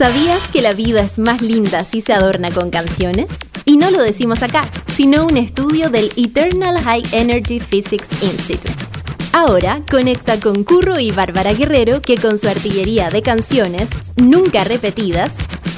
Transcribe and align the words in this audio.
¿Sabías 0.00 0.40
que 0.50 0.62
la 0.62 0.72
vida 0.72 1.02
es 1.02 1.18
más 1.18 1.42
linda 1.42 1.84
si 1.84 2.00
se 2.00 2.14
adorna 2.14 2.50
con 2.50 2.70
canciones? 2.70 3.28
Y 3.66 3.76
no 3.76 3.90
lo 3.90 4.00
decimos 4.00 4.42
acá, 4.42 4.62
sino 4.86 5.26
un 5.26 5.36
estudio 5.36 5.90
del 5.90 6.10
Eternal 6.16 6.82
High 6.82 7.02
Energy 7.12 7.60
Physics 7.60 8.08
Institute. 8.22 8.72
Ahora 9.34 9.82
conecta 9.90 10.40
con 10.40 10.64
Curro 10.64 10.98
y 10.98 11.10
Bárbara 11.10 11.52
Guerrero 11.52 12.00
que 12.00 12.16
con 12.16 12.38
su 12.38 12.48
artillería 12.48 13.10
de 13.10 13.20
canciones, 13.20 13.90
nunca 14.16 14.64
repetidas, 14.64 15.34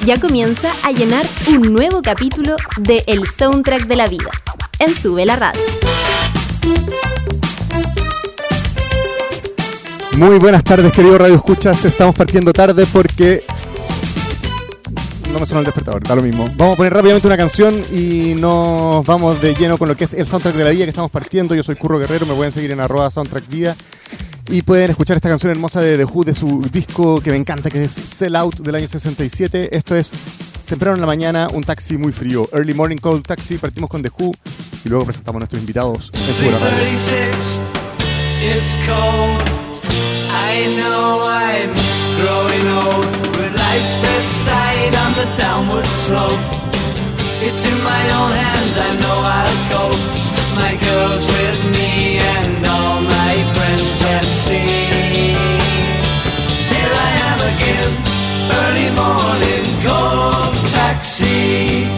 ya 0.06 0.20
comienza 0.20 0.70
a 0.84 0.92
llenar 0.92 1.26
un 1.48 1.72
nuevo 1.72 2.00
capítulo 2.00 2.54
de 2.78 3.02
El 3.08 3.26
Soundtrack 3.26 3.88
de 3.88 3.96
la 3.96 4.06
Vida, 4.06 4.30
en 4.78 4.94
Sube 4.94 5.26
la 5.26 5.34
Radio. 5.34 5.62
Muy 10.16 10.38
buenas 10.38 10.62
tardes, 10.62 10.92
querido 10.92 11.18
Radio 11.18 11.34
Escuchas. 11.34 11.84
Estamos 11.84 12.14
partiendo 12.14 12.52
tarde 12.52 12.86
porque 12.92 13.42
no 15.30 15.38
me 15.38 15.46
suena 15.46 15.60
el 15.60 15.66
despertador, 15.66 16.02
da 16.02 16.14
lo 16.14 16.22
mismo. 16.22 16.48
Vamos 16.56 16.74
a 16.74 16.76
poner 16.76 16.92
rápidamente 16.92 17.26
una 17.26 17.36
canción 17.36 17.84
y 17.92 18.34
nos 18.38 19.04
vamos 19.06 19.40
de 19.40 19.54
lleno 19.54 19.78
con 19.78 19.88
lo 19.88 19.96
que 19.96 20.04
es 20.04 20.14
el 20.14 20.26
soundtrack 20.26 20.54
de 20.54 20.64
la 20.64 20.70
vida 20.70 20.84
que 20.84 20.90
estamos 20.90 21.10
partiendo. 21.10 21.54
Yo 21.54 21.62
soy 21.62 21.76
Curro 21.76 21.98
Guerrero, 21.98 22.26
me 22.26 22.34
pueden 22.34 22.52
seguir 22.52 22.70
en 22.70 22.80
arroba 22.80 23.10
soundtrack 23.10 23.48
vida. 23.48 23.76
Y 24.48 24.62
pueden 24.62 24.90
escuchar 24.90 25.16
esta 25.16 25.28
canción 25.28 25.50
hermosa 25.50 25.80
de 25.80 25.96
The 25.96 26.04
Who 26.04 26.24
de 26.24 26.34
su 26.34 26.62
disco 26.70 27.20
que 27.20 27.30
me 27.30 27.36
encanta, 27.36 27.70
que 27.70 27.84
es 27.84 27.92
Sell 27.92 28.36
Out 28.36 28.60
del 28.60 28.74
año 28.74 28.88
67. 28.88 29.76
Esto 29.76 29.94
es 29.94 30.12
temprano 30.66 30.96
en 30.96 31.00
la 31.00 31.06
mañana, 31.06 31.48
un 31.52 31.62
taxi 31.62 31.96
muy 31.96 32.12
frío. 32.12 32.48
Early 32.52 32.74
Morning 32.74 32.98
Cold 32.98 33.24
Taxi, 33.24 33.56
partimos 33.58 33.88
con 33.88 34.02
The 34.02 34.10
Who 34.18 34.34
y 34.84 34.88
luego 34.88 35.04
presentamos 35.04 35.36
a 35.36 35.40
nuestros 35.40 35.60
invitados 35.60 36.10
en 36.14 36.34
su 36.34 36.42
It's 38.42 38.76
cold. 38.86 39.40
I 40.28 40.74
know 40.76 41.20
I'm 41.24 42.01
growing 42.22 42.66
old. 42.82 43.06
With 43.36 43.52
life's 43.66 43.94
best 44.04 44.30
side 44.46 44.94
on 45.04 45.10
the 45.20 45.28
downward 45.42 45.88
slope. 46.04 46.44
It's 47.46 47.62
in 47.66 47.78
my 47.82 48.04
own 48.18 48.32
hands, 48.44 48.74
I 48.78 48.90
know 49.02 49.18
I'll 49.38 49.58
cope. 49.72 50.04
My 50.62 50.72
girl's 50.86 51.26
with 51.36 51.60
me 51.76 52.18
and 52.34 52.60
all 52.74 53.00
my 53.18 53.34
friends 53.54 53.92
can 54.04 54.24
see. 54.44 55.34
Here 56.72 56.94
I 57.06 57.10
am 57.30 57.40
again, 57.52 57.92
early 58.60 58.88
morning 59.02 59.66
cold 59.84 60.54
taxi. 60.70 61.91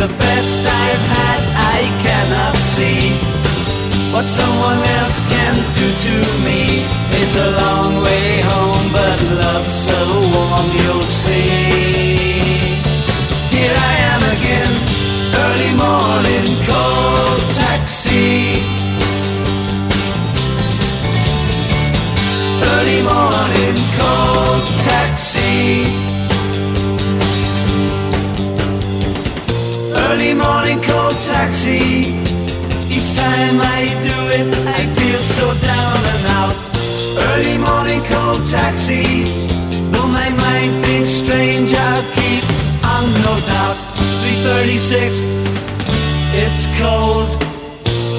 The 0.00 0.08
best 0.16 0.60
I've 0.60 1.04
had, 1.12 1.40
I 1.76 1.80
cannot 2.00 2.56
see 2.56 3.12
what 4.14 4.24
someone 4.24 4.80
else 4.98 5.20
can 5.24 5.54
do 5.76 5.86
to 6.06 6.14
me. 6.46 6.88
It's 7.20 7.36
a 7.36 7.50
long 7.62 8.02
way 8.02 8.40
home, 8.40 8.86
but 8.96 9.18
love's 9.42 9.68
so 9.68 10.00
warm, 10.32 10.68
you'll 10.80 11.10
see. 11.22 12.80
Here 13.52 13.76
I 13.90 13.94
am 14.12 14.22
again, 14.36 14.72
early 15.44 15.72
morning 15.84 16.48
cold 16.64 17.42
taxi. 17.60 18.64
Early 22.72 23.00
morning 23.02 23.79
taxi. 31.24 32.14
Each 32.88 33.14
time 33.14 33.60
I 33.60 33.80
do 34.02 34.18
it, 34.38 34.48
I 34.78 34.80
feel 34.98 35.22
so 35.22 35.46
down 35.60 36.00
and 36.14 36.24
out. 36.40 36.58
Early 37.28 37.58
morning 37.58 38.02
cold 38.04 38.46
taxi. 38.48 39.24
Though 39.92 40.08
my 40.08 40.28
mind 40.30 40.84
thinks 40.84 41.08
strange, 41.08 41.72
I'll 41.72 42.06
keep 42.16 42.44
on 42.84 43.04
no 43.26 43.34
doubt. 43.46 43.76
336, 44.22 45.16
it's 46.42 46.66
cold. 46.78 47.28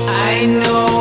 I 0.07 0.45
know 0.45 1.00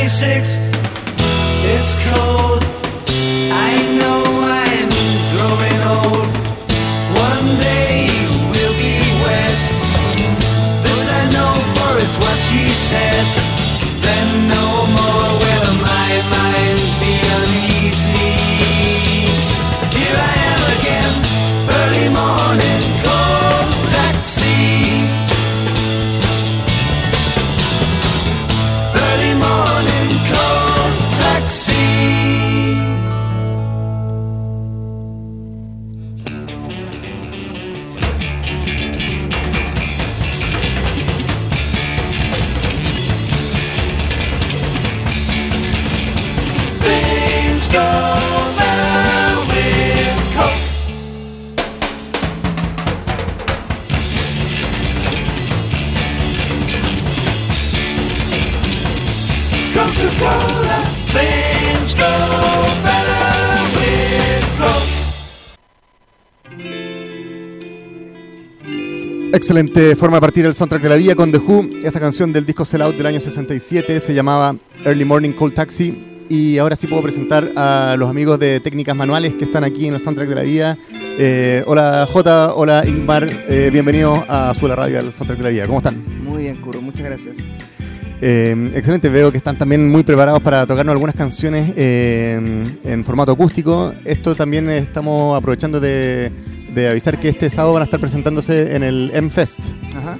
336, 0.00 0.70
it's 1.76 1.94
cold. 2.08 2.64
I 3.52 3.76
know 4.00 4.24
I'm 4.48 4.88
growing 5.36 5.80
old. 5.92 6.26
One 7.20 7.46
day 7.60 8.08
we'll 8.48 8.72
be 8.80 8.96
wed. 9.20 9.56
This 10.84 11.06
I 11.06 11.30
know 11.32 11.52
for 11.76 12.00
it's 12.02 12.16
what 12.16 12.38
she 12.48 12.72
said. 12.72 13.49
Excelente 69.40 69.96
forma 69.96 70.18
de 70.18 70.20
partir 70.20 70.44
el 70.44 70.54
soundtrack 70.54 70.82
de 70.82 70.88
la 70.90 70.96
vida 70.96 71.14
con 71.14 71.32
The 71.32 71.38
Who. 71.38 71.70
Esa 71.82 71.98
canción 71.98 72.30
del 72.30 72.44
disco 72.44 72.66
Sell 72.66 72.82
Out 72.82 72.94
del 72.94 73.06
año 73.06 73.20
67 73.22 73.98
se 73.98 74.12
llamaba 74.12 74.54
Early 74.84 75.06
Morning 75.06 75.32
Cold 75.32 75.54
Taxi. 75.54 76.26
Y 76.28 76.58
ahora 76.58 76.76
sí 76.76 76.86
puedo 76.86 77.02
presentar 77.02 77.50
a 77.56 77.96
los 77.98 78.10
amigos 78.10 78.38
de 78.38 78.60
Técnicas 78.60 78.94
Manuales 78.94 79.34
que 79.36 79.44
están 79.44 79.64
aquí 79.64 79.86
en 79.86 79.94
el 79.94 80.00
soundtrack 80.00 80.28
de 80.28 80.34
la 80.34 80.42
vida. 80.42 80.78
Eh, 81.18 81.64
hola 81.66 82.06
J, 82.12 82.54
hola 82.54 82.84
Ingmar, 82.86 83.26
eh, 83.48 83.70
bienvenidos 83.72 84.20
a 84.28 84.52
Suela 84.52 84.76
Radio, 84.76 84.98
al 84.98 85.10
soundtrack 85.10 85.38
de 85.38 85.44
la 85.44 85.50
vida. 85.50 85.66
¿Cómo 85.66 85.78
están? 85.78 86.04
Muy 86.22 86.42
bien, 86.42 86.60
Kuro, 86.60 86.82
muchas 86.82 87.06
gracias. 87.06 87.38
Eh, 88.20 88.72
excelente, 88.74 89.08
veo 89.08 89.32
que 89.32 89.38
están 89.38 89.56
también 89.56 89.90
muy 89.90 90.02
preparados 90.02 90.42
para 90.42 90.66
tocarnos 90.66 90.92
algunas 90.92 91.16
canciones 91.16 91.72
en 91.78 93.04
formato 93.06 93.32
acústico. 93.32 93.94
Esto 94.04 94.34
también 94.34 94.68
estamos 94.68 95.34
aprovechando 95.38 95.80
de, 95.80 96.30
de 96.74 96.88
avisar 96.88 97.18
que 97.18 97.28
este 97.28 97.50
sábado 97.50 97.74
van 97.74 97.82
a 97.82 97.84
estar 97.84 98.00
presentándose 98.00 98.74
en 98.76 98.82
el 98.82 99.10
M-Fest. 99.14 99.58
Ajá. 99.96 100.16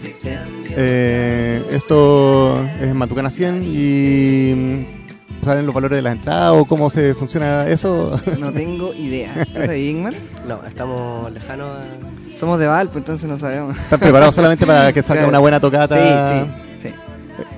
Eh, 0.76 1.62
esto 1.70 2.62
es 2.80 2.88
en 2.88 2.96
Matucana 2.96 3.30
100 3.30 3.62
y 3.64 4.54
mm, 4.54 5.44
¿saben 5.44 5.66
los 5.66 5.74
valores 5.74 5.96
de 5.96 6.02
las 6.02 6.12
entradas 6.14 6.52
o 6.54 6.64
cómo 6.64 6.90
se 6.90 7.14
funciona 7.14 7.66
eso? 7.68 8.20
No 8.38 8.52
tengo 8.52 8.92
idea. 8.94 9.32
¿Estás 9.40 9.68
ahí, 9.68 9.88
Ingmar? 9.90 10.14
No, 10.48 10.64
estamos 10.66 11.30
lejanos 11.32 11.76
a... 11.78 12.36
Somos 12.36 12.58
de 12.58 12.66
Valpo, 12.66 12.98
entonces 12.98 13.28
no 13.28 13.38
sabemos. 13.38 13.76
¿Están 13.76 14.00
preparados 14.00 14.34
solamente 14.34 14.66
para 14.66 14.92
que 14.92 15.00
salga 15.02 15.20
Claro. 15.22 15.28
una 15.28 15.38
buena 15.38 15.60
tocata? 15.60 15.96
Sí, 15.96 16.48
sí, 16.82 16.88
sí. 16.88 16.94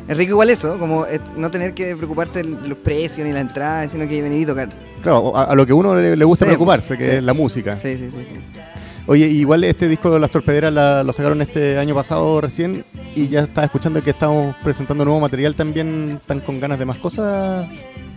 Es 0.08 0.16
rico 0.16 0.32
igual 0.32 0.50
eso, 0.50 0.78
como 0.78 1.06
eh, 1.06 1.20
no 1.36 1.50
tener 1.50 1.72
que 1.72 1.96
preocuparte 1.96 2.42
de 2.42 2.68
los 2.68 2.76
precios 2.78 3.26
ni 3.26 3.32
la 3.32 3.40
entrada, 3.40 3.88
sino 3.88 4.06
que 4.06 4.20
venir 4.20 4.42
y 4.42 4.46
tocar. 4.46 4.68
Claro, 5.02 5.34
a, 5.36 5.44
a 5.44 5.54
lo 5.54 5.64
que 5.66 5.72
uno 5.72 5.94
le, 5.94 6.16
le 6.16 6.24
gusta 6.24 6.44
Sí, 6.44 6.50
preocuparse, 6.50 6.98
que 6.98 7.04
sí. 7.08 7.16
es 7.16 7.22
la 7.24 7.32
música. 7.32 7.78
Sí, 7.78 7.96
sí, 7.96 8.10
sí. 8.10 8.26
sí. 8.28 8.60
Oye, 9.06 9.26
igual 9.26 9.64
este 9.64 9.88
disco 9.88 10.16
Las 10.18 10.30
Torpederas 10.30 10.72
la- 10.72 11.02
lo 11.02 11.12
sacaron 11.12 11.42
este 11.42 11.78
año 11.78 11.94
pasado 11.94 12.40
recién 12.40 12.84
y 13.16 13.28
ya 13.28 13.40
estaba 13.40 13.64
escuchando 13.64 14.02
que 14.02 14.10
estamos 14.10 14.54
presentando 14.62 15.04
nuevo 15.04 15.20
material 15.20 15.54
también, 15.54 16.18
están 16.20 16.40
con 16.40 16.60
ganas 16.60 16.78
de 16.78 16.86
más 16.86 16.96
cosas. 16.98 17.68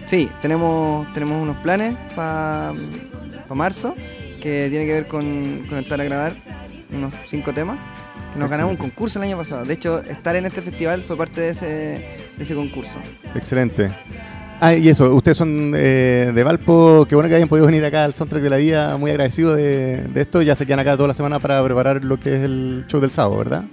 Sí, 0.06 0.30
tenemos, 0.42 1.12
tenemos 1.14 1.42
unos 1.42 1.58
planes 1.58 1.96
para 2.16 2.74
marzo 3.54 3.96
que 4.42 4.68
tiene 4.70 4.86
que 4.86 4.94
ver 4.94 5.08
con, 5.08 5.66
con 5.68 5.80
entrar 5.80 6.00
a 6.00 6.04
grabar 6.04 6.34
unos 6.96 7.14
cinco 7.28 7.52
temas. 7.54 7.80
Nos 8.38 8.50
ganamos 8.50 8.72
un 8.74 8.78
concurso 8.78 9.18
el 9.18 9.26
año 9.26 9.38
pasado. 9.38 9.66
De 9.66 9.74
hecho, 9.74 10.02
estar 10.02 10.36
en 10.36 10.46
este 10.46 10.62
festival 10.62 11.02
fue 11.04 11.16
parte 11.18 11.42
de 11.42 11.50
ese, 11.50 11.66
de 11.66 12.44
ese 12.44 12.54
concurso. 12.54 13.00
Excelente. 13.34 13.90
Ah, 14.62 14.74
y 14.74 14.88
eso, 14.88 15.14
ustedes 15.14 15.38
son 15.38 15.74
eh, 15.76 16.32
de 16.34 16.44
Valpo, 16.44 17.06
qué 17.08 17.16
bueno 17.16 17.30
que 17.30 17.36
hayan 17.36 17.50
podido 17.50 17.66
venir 17.66 17.84
acá 17.84 18.06
al 18.06 18.14
soundtrack 18.14 18.42
de 18.42 18.50
la 18.50 18.58
vida, 18.58 18.98
muy 18.98 19.12
agradecido 19.12 19.54
de, 19.54 19.98
de 20.04 20.22
esto, 20.22 20.42
ya 20.42 20.56
se 20.56 20.66
quedan 20.66 20.80
acá 20.80 20.96
toda 20.96 21.10
la 21.10 21.14
semana 21.14 21.40
para 21.40 21.64
preparar 21.64 22.04
lo 22.04 22.20
que 22.20 22.38
es 22.38 22.44
el 22.44 22.86
show 22.88 23.02
del 23.02 23.12
sábado, 23.12 23.38
¿verdad? 23.38 23.66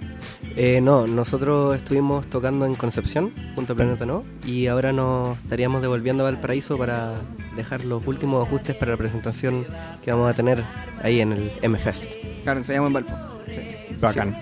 Eh, 0.55 0.81
no, 0.81 1.07
nosotros 1.07 1.75
estuvimos 1.75 2.27
tocando 2.27 2.65
en 2.65 2.75
Concepción, 2.75 3.33
junto 3.55 3.73
a 3.73 3.75
Planeta 3.75 4.05
No, 4.05 4.23
y 4.45 4.67
ahora 4.67 4.93
nos 4.93 5.37
estaríamos 5.39 5.81
devolviendo 5.81 6.27
a 6.27 6.31
Valparaíso 6.31 6.77
para 6.77 7.13
dejar 7.55 7.85
los 7.85 8.05
últimos 8.05 8.45
ajustes 8.45 8.75
para 8.75 8.91
la 8.91 8.97
presentación 8.97 9.65
que 10.03 10.11
vamos 10.11 10.29
a 10.29 10.35
tener 10.35 10.63
ahí 11.01 11.21
en 11.21 11.31
el 11.33 11.51
M-Fest. 11.61 12.03
Claro, 12.43 12.59
ensayamos 12.59 12.87
en 12.87 12.93
Valpo. 12.93 13.13
Sí. 13.47 13.95
Bacán. 13.99 14.35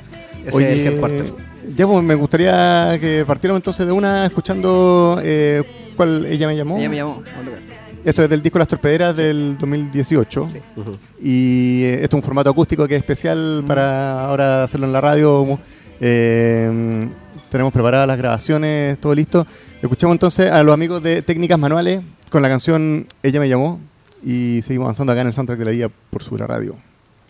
Ese 0.45 0.71
es 0.71 0.79
el 0.79 0.87
headquarter. 0.87 1.33
ya 1.77 1.87
pues 1.87 2.03
me 2.03 2.15
gustaría 2.15 2.97
que 2.99 3.23
partiéramos 3.25 3.59
entonces 3.59 3.85
de 3.85 3.91
una 3.91 4.25
escuchando 4.25 5.19
eh, 5.23 5.63
cuál 5.95 6.25
ella 6.25 6.47
me 6.47 6.55
llamó. 6.55 6.77
Ella 6.77 6.89
me 6.89 6.95
llamó. 6.97 7.23
Esto 8.03 8.23
es 8.23 8.29
del 8.29 8.41
disco 8.41 8.57
Las 8.57 8.67
Torpederas 8.67 9.15
del 9.15 9.57
2018. 9.59 10.49
Sí. 10.51 10.57
Ujú. 10.75 10.91
Y 11.21 11.83
eh, 11.83 12.03
esto 12.03 12.17
es 12.17 12.21
un 12.21 12.23
formato 12.23 12.49
acústico 12.49 12.87
que 12.87 12.95
es 12.95 12.99
especial 12.99 13.63
para 13.67 14.25
ahora 14.25 14.63
hacerlo 14.63 14.87
en 14.87 14.93
la 14.93 15.01
radio. 15.01 15.59
Eh, 15.99 17.07
tenemos 17.51 17.71
preparadas 17.71 18.07
las 18.07 18.17
grabaciones, 18.17 18.99
todo 18.99 19.13
listo. 19.13 19.45
Escuchamos 19.81 20.15
entonces 20.15 20.49
a 20.49 20.63
los 20.63 20.73
amigos 20.73 21.03
de 21.03 21.21
Técnicas 21.21 21.59
Manuales 21.59 22.01
con 22.29 22.41
la 22.41 22.49
canción 22.49 23.07
Ella 23.21 23.39
me 23.39 23.49
llamó. 23.49 23.79
Y 24.23 24.61
seguimos 24.63 24.85
avanzando 24.85 25.13
acá 25.13 25.21
en 25.21 25.27
el 25.27 25.33
soundtrack 25.33 25.59
de 25.59 25.65
la 25.65 25.71
vida 25.71 25.89
por 26.09 26.23
su 26.23 26.37
radio. 26.37 26.75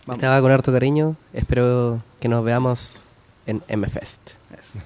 Vamos. 0.06 0.18
Estaba 0.22 0.42
con 0.42 0.52
harto 0.52 0.72
cariño, 0.72 1.16
espero 1.34 2.02
que 2.19 2.28
nos 2.28 2.44
veamos 2.44 3.02
en 3.46 3.62
M-Fest. 3.68 4.31
Eso. 4.60 4.80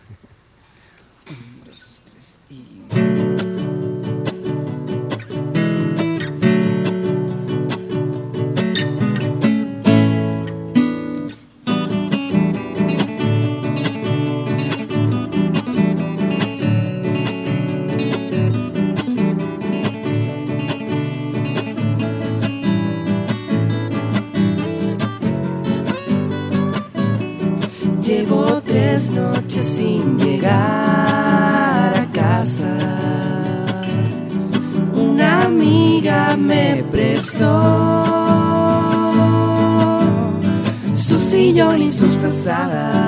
Y 42.47 43.04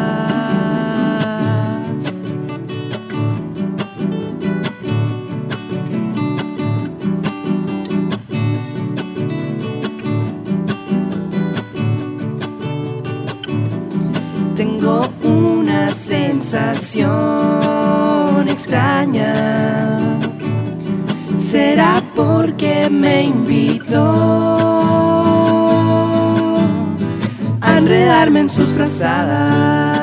sus 28.57 28.73
frazadas? 28.73 29.99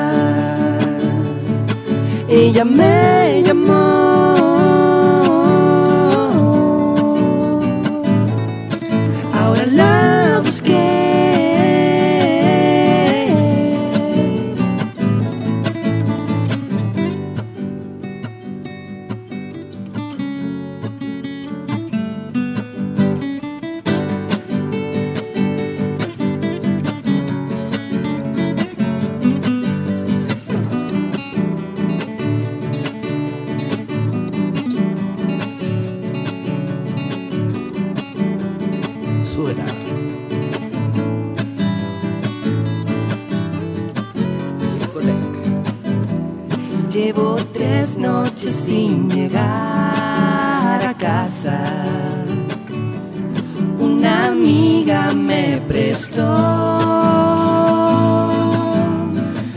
Ella 2.29 2.63
me 2.63 3.14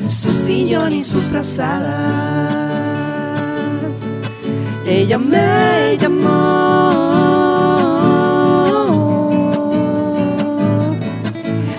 su 0.07 0.33
sillón 0.47 0.93
y 0.93 1.03
sus 1.03 1.25
frazadas. 1.25 1.89
Ella 4.87 5.19
me 5.19 5.99
llamó. 6.01 6.29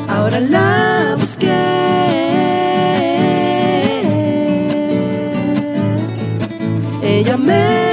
Ahora 0.09 0.39
la 0.41 1.15
busqué. 1.17 1.47
Ella 7.01 7.37
me 7.37 7.88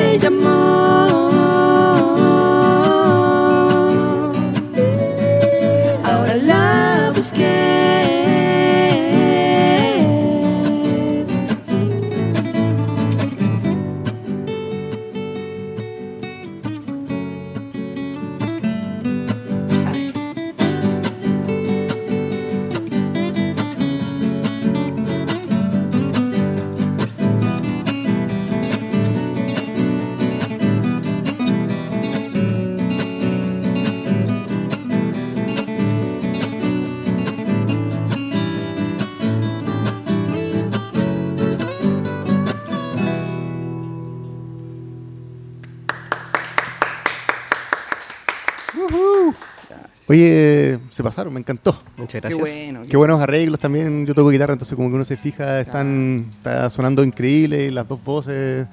se 50.97 51.03
pasaron, 51.03 51.33
me 51.33 51.41
encantó. 51.41 51.77
Muchas 51.97 52.13
Qué 52.13 52.21
gracias. 52.21 52.41
bueno. 52.41 52.83
Qué 52.89 52.97
buenos 52.97 53.21
arreglos 53.21 53.61
también. 53.61 54.07
Yo 54.07 54.15
toco 54.15 54.31
guitarra, 54.31 54.55
entonces 54.55 54.75
como 54.77 54.89
que 54.89 54.95
uno 54.95 55.05
se 55.05 55.17
fija, 55.17 55.61
están 55.61 56.27
está 56.39 56.71
sonando 56.71 57.05
increíble, 57.05 57.71
las 57.71 57.87
dos 57.87 58.03
voces. 58.03 58.67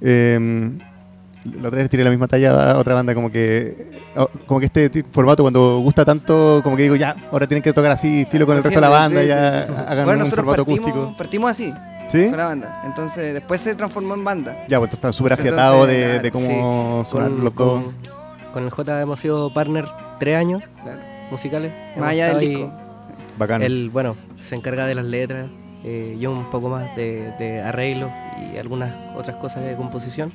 Eh, 0.00 0.70
la 1.60 1.68
otra 1.68 1.78
vez 1.80 1.88
tiré 1.90 2.02
la 2.02 2.10
misma 2.10 2.26
talla 2.26 2.72
a 2.72 2.78
otra 2.78 2.94
banda, 2.94 3.14
como 3.14 3.30
que 3.30 4.00
oh, 4.16 4.28
como 4.46 4.58
que 4.58 4.66
este 4.66 5.04
formato 5.10 5.42
cuando 5.44 5.78
gusta 5.78 6.04
tanto, 6.04 6.60
como 6.64 6.76
que 6.76 6.82
digo, 6.84 6.96
ya, 6.96 7.14
ahora 7.30 7.46
tienen 7.46 7.62
que 7.62 7.72
tocar 7.72 7.92
así, 7.92 8.24
filo 8.28 8.46
con 8.46 8.56
el 8.56 8.64
resto 8.64 8.78
de 8.78 8.80
la 8.80 8.88
banda, 8.88 9.22
Sí, 9.22 9.28
ya 9.28 9.66
sí, 9.66 9.72
hagan 9.86 10.04
Bueno, 10.06 10.24
un 10.24 10.30
formato 10.30 10.64
partimos, 10.64 10.88
acústico. 10.90 11.14
partimos 11.16 11.50
así, 11.52 11.72
¿Sí? 12.08 12.28
con 12.28 12.36
la 12.38 12.46
banda. 12.46 12.82
Entonces, 12.84 13.32
después 13.34 13.60
se 13.60 13.74
transformó 13.76 14.14
en 14.14 14.24
banda. 14.24 14.64
Ya, 14.68 14.78
pues 14.80 14.92
está 14.92 15.12
súper 15.12 15.34
afiatado 15.34 15.86
de, 15.86 16.18
de 16.18 16.30
cómo 16.32 17.02
Sí, 17.04 17.10
sonar 17.12 17.30
los 17.30 17.54
dos. 17.54 17.82
con- 17.82 17.94
con 18.52 18.64
el 18.64 18.70
J 18.70 19.02
hemos 19.02 19.20
sido 19.20 19.52
partner 19.52 19.84
tres 20.18 20.36
años 20.38 20.62
Claro. 20.82 20.98
Musicales. 21.30 21.72
Más 21.98 22.10
allá 22.10 22.34
del 22.34 22.48
disco. 22.48 22.72
Bacán. 23.38 23.62
Él, 23.62 23.90
bueno, 23.92 24.16
se 24.40 24.54
encarga 24.54 24.86
de 24.86 24.94
las 24.94 25.04
letras, 25.04 25.46
eh, 25.84 26.16
yo 26.18 26.32
un 26.32 26.48
poco 26.50 26.68
más 26.70 26.94
de, 26.96 27.32
de 27.38 27.60
arreglos 27.60 28.10
y 28.54 28.56
algunas 28.58 28.94
otras 29.14 29.36
cosas 29.36 29.62
de 29.64 29.76
composición. 29.76 30.32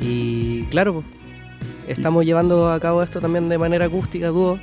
Y 0.00 0.64
claro, 0.64 0.94
pues, 0.94 1.06
estamos 1.88 2.24
llevando 2.24 2.70
a 2.70 2.78
cabo 2.80 3.02
esto 3.02 3.20
también 3.20 3.48
de 3.48 3.58
manera 3.58 3.86
acústica, 3.86 4.28
dúo. 4.28 4.58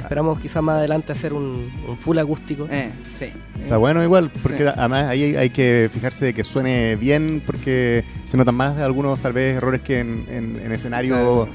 Esperamos 0.00 0.38
quizás 0.38 0.62
más 0.62 0.76
adelante 0.78 1.12
hacer 1.12 1.32
un, 1.32 1.70
un 1.88 1.96
full 1.96 2.18
acústico. 2.18 2.68
Eh, 2.70 2.90
sí. 3.18 3.32
Está 3.62 3.78
bueno 3.78 4.02
igual, 4.02 4.30
porque 4.42 4.58
Sí. 4.64 4.72
además 4.76 5.04
ahí 5.04 5.22
hay, 5.22 5.36
hay 5.36 5.50
que 5.50 5.88
fijarse 5.92 6.26
de 6.26 6.34
que 6.34 6.44
suene 6.44 6.96
bien, 6.96 7.42
porque 7.46 8.04
se 8.26 8.36
notan 8.36 8.54
más 8.54 8.76
algunos 8.78 9.18
tal 9.20 9.32
vez 9.32 9.56
errores 9.56 9.80
que 9.80 10.00
en, 10.00 10.26
en- 10.28 10.60
en 10.62 10.72
escenario 10.72 11.14
Claro. 11.14 11.48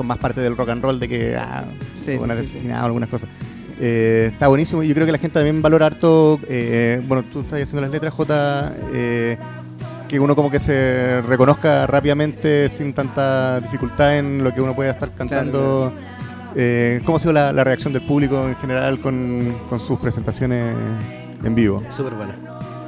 Son 0.00 0.06
más 0.06 0.16
parte 0.16 0.40
del 0.40 0.56
rock 0.56 0.70
and 0.70 0.82
roll, 0.82 0.98
de 0.98 1.06
que 1.08 1.36
ah, 1.36 1.64
Sí, 1.98 2.12
algunas 2.12 2.38
sí, 2.38 2.44
sí, 2.54 2.60
sí. 2.62 2.70
algunas 2.70 3.08
cosas. 3.10 3.28
Eh, 3.78 4.30
está 4.32 4.48
buenísimo 4.48 4.82
yo 4.82 4.94
creo 4.94 5.04
que 5.06 5.12
la 5.12 5.18
gente 5.18 5.34
también 5.34 5.60
valora 5.60 5.86
harto, 5.86 6.40
eh, 6.48 7.02
bueno, 7.06 7.22
tú 7.30 7.40
estás 7.40 7.60
haciendo 7.62 7.82
las 7.82 7.90
letras, 7.90 8.14
J, 8.14 8.72
eh, 8.94 9.36
que 10.08 10.18
uno 10.18 10.34
como 10.34 10.50
que 10.50 10.58
se 10.58 11.20
reconozca 11.22 11.86
rápidamente 11.86 12.68
sin 12.70 12.94
tanta 12.94 13.60
dificultad 13.60 14.16
en 14.18 14.42
lo 14.42 14.54
que 14.54 14.60
uno 14.62 14.74
puede 14.74 14.88
estar 14.90 15.14
cantando. 15.14 15.92
Eh, 16.56 17.00
¿Cómo 17.04 17.18
ha 17.18 17.20
sido 17.20 17.32
la, 17.34 17.52
la 17.52 17.62
reacción 17.62 17.92
del 17.92 18.02
público 18.02 18.48
en 18.48 18.56
general 18.56 19.00
con, 19.00 19.54
con 19.68 19.78
sus 19.80 19.98
presentaciones 20.00 20.74
en 21.44 21.54
vivo? 21.54 21.82
Súper 21.90 22.14
bueno. 22.14 22.32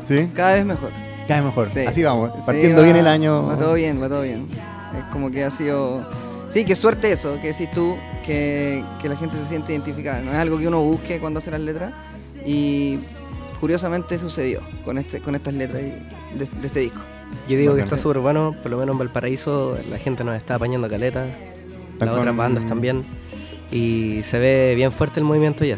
¿Sí? 0.08 0.30
Cada 0.34 0.54
vez 0.54 0.64
mejor. 0.64 0.90
Cada 1.28 1.40
vez 1.40 1.44
mejor. 1.44 1.66
Sí. 1.66 1.80
Así 1.86 2.02
vamos, 2.02 2.32
Sí, 2.36 2.42
partiendo 2.46 2.78
va- 2.80 2.84
bien 2.84 2.96
el 2.96 3.06
año. 3.06 3.46
Va 3.46 3.56
todo 3.56 3.74
bien, 3.74 4.02
va 4.02 4.08
todo 4.08 4.22
bien. 4.22 4.46
Es 4.48 5.04
como 5.12 5.30
que 5.30 5.44
ha 5.44 5.50
sido. 5.50 6.04
Sí, 6.52 6.66
qué 6.66 6.76
suerte 6.76 7.10
eso, 7.10 7.40
que 7.40 7.48
decís 7.48 7.70
tú, 7.70 7.96
que, 8.24 8.84
que 9.00 9.08
la 9.08 9.16
gente 9.16 9.36
se 9.38 9.46
siente 9.46 9.72
identificada. 9.72 10.20
No 10.20 10.32
es 10.32 10.36
algo 10.36 10.58
que 10.58 10.68
uno 10.68 10.82
busque 10.82 11.18
cuando 11.18 11.38
hace 11.38 11.50
las 11.50 11.60
letras. 11.60 11.94
Y 12.44 12.98
curiosamente 13.58 14.18
sucedió 14.18 14.60
con, 14.84 14.98
este, 14.98 15.20
con 15.20 15.34
estas 15.34 15.54
letras 15.54 15.80
de, 15.80 16.02
de 16.36 16.66
este 16.66 16.80
disco. 16.80 17.00
Yo 17.48 17.56
digo 17.56 17.74
que 17.74 17.80
está 17.80 17.96
súper 17.96 18.18
bueno, 18.18 18.54
por 18.60 18.70
lo 18.70 18.76
menos 18.76 18.92
en 18.94 18.98
Valparaíso 18.98 19.78
la 19.88 19.98
gente 19.98 20.24
nos 20.24 20.36
está 20.36 20.56
apañando 20.56 20.88
caleta, 20.90 21.26
Están 21.92 22.08
las 22.08 22.18
otras 22.18 22.36
bandas 22.36 22.66
también. 22.66 23.04
Y 23.70 24.20
se 24.22 24.38
ve 24.38 24.74
bien 24.76 24.92
fuerte 24.92 25.20
el 25.20 25.24
movimiento 25.24 25.64
ya. 25.64 25.76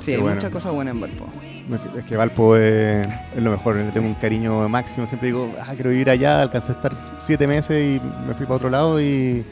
Sí, 0.00 0.06
Qué 0.06 0.14
hay 0.16 0.20
bueno. 0.20 0.36
muchas 0.36 0.50
cosas 0.50 0.72
buenas 0.72 0.94
en 0.94 1.00
Valpo. 1.00 1.26
Es 1.96 2.04
que 2.04 2.16
Valpo 2.16 2.56
es, 2.56 3.06
es 3.34 3.42
lo 3.42 3.50
mejor, 3.52 3.76
le 3.76 3.90
tengo 3.92 4.06
un 4.06 4.14
cariño 4.14 4.68
máximo. 4.68 5.06
Siempre 5.06 5.28
digo, 5.28 5.50
ah, 5.58 5.72
quiero 5.74 5.90
vivir 5.90 6.10
allá. 6.10 6.42
Alcancé 6.42 6.72
a 6.72 6.74
estar 6.74 6.92
siete 7.18 7.46
meses 7.46 7.96
y 7.96 8.26
me 8.26 8.34
fui 8.34 8.44
para 8.44 8.56
otro 8.56 8.68
lado 8.68 9.00
y, 9.00 9.44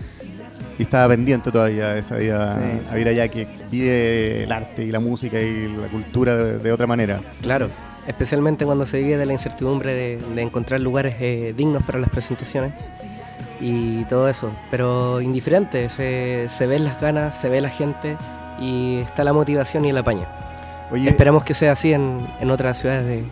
y 0.81 0.85
estaba 0.85 1.09
pendiente 1.09 1.53
todavía 1.53 1.97
esa 1.99 2.17
vida 2.17 2.55
Sí, 2.55 2.89
a 2.91 2.93
vivir 2.95 3.09
allá 3.09 3.29
que 3.29 3.47
vive 3.71 4.45
el 4.45 4.51
arte 4.53 4.83
y 4.83 4.91
la 4.91 4.99
música 5.01 5.39
y 5.41 5.69
la 5.69 5.89
cultura 5.89 6.35
de, 6.37 6.59
de 6.59 6.73
otra 6.73 6.87
manera. 6.87 7.21
Claro, 7.43 7.69
especialmente 8.07 8.65
cuando 8.65 8.87
se 8.87 8.97
vive 9.03 9.19
de 9.19 9.27
la 9.27 9.35
incertidumbre 9.35 9.93
de, 9.93 10.19
de 10.35 10.43
encontrar 10.43 10.81
lugares 10.81 11.17
eh, 11.21 11.53
dignos 11.57 11.83
para 11.83 11.99
las 11.99 12.09
presentaciones 12.09 12.73
y 13.61 14.05
todo 14.05 14.29
eso. 14.29 14.53
Pero 14.71 15.21
indiferente, 15.21 15.91
se, 15.91 16.47
se 16.49 16.67
ven 16.67 16.85
las 16.85 16.99
ganas, 17.01 17.39
se 17.39 17.51
ve 17.51 17.61
la 17.61 17.69
gente 17.69 18.17
y 18.59 19.01
está 19.01 19.23
la 19.23 19.33
motivación 19.35 19.85
y 19.85 19.91
el 19.91 19.99
apaño. 19.99 20.27
Oye, 20.91 21.09
Esperamos 21.11 21.45
que 21.45 21.53
sea 21.55 21.73
así 21.73 21.93
en, 21.93 22.27
en 22.41 22.51
otras 22.51 22.81
ciudades 22.81 23.05
de, 23.07 23.17
de 23.17 23.25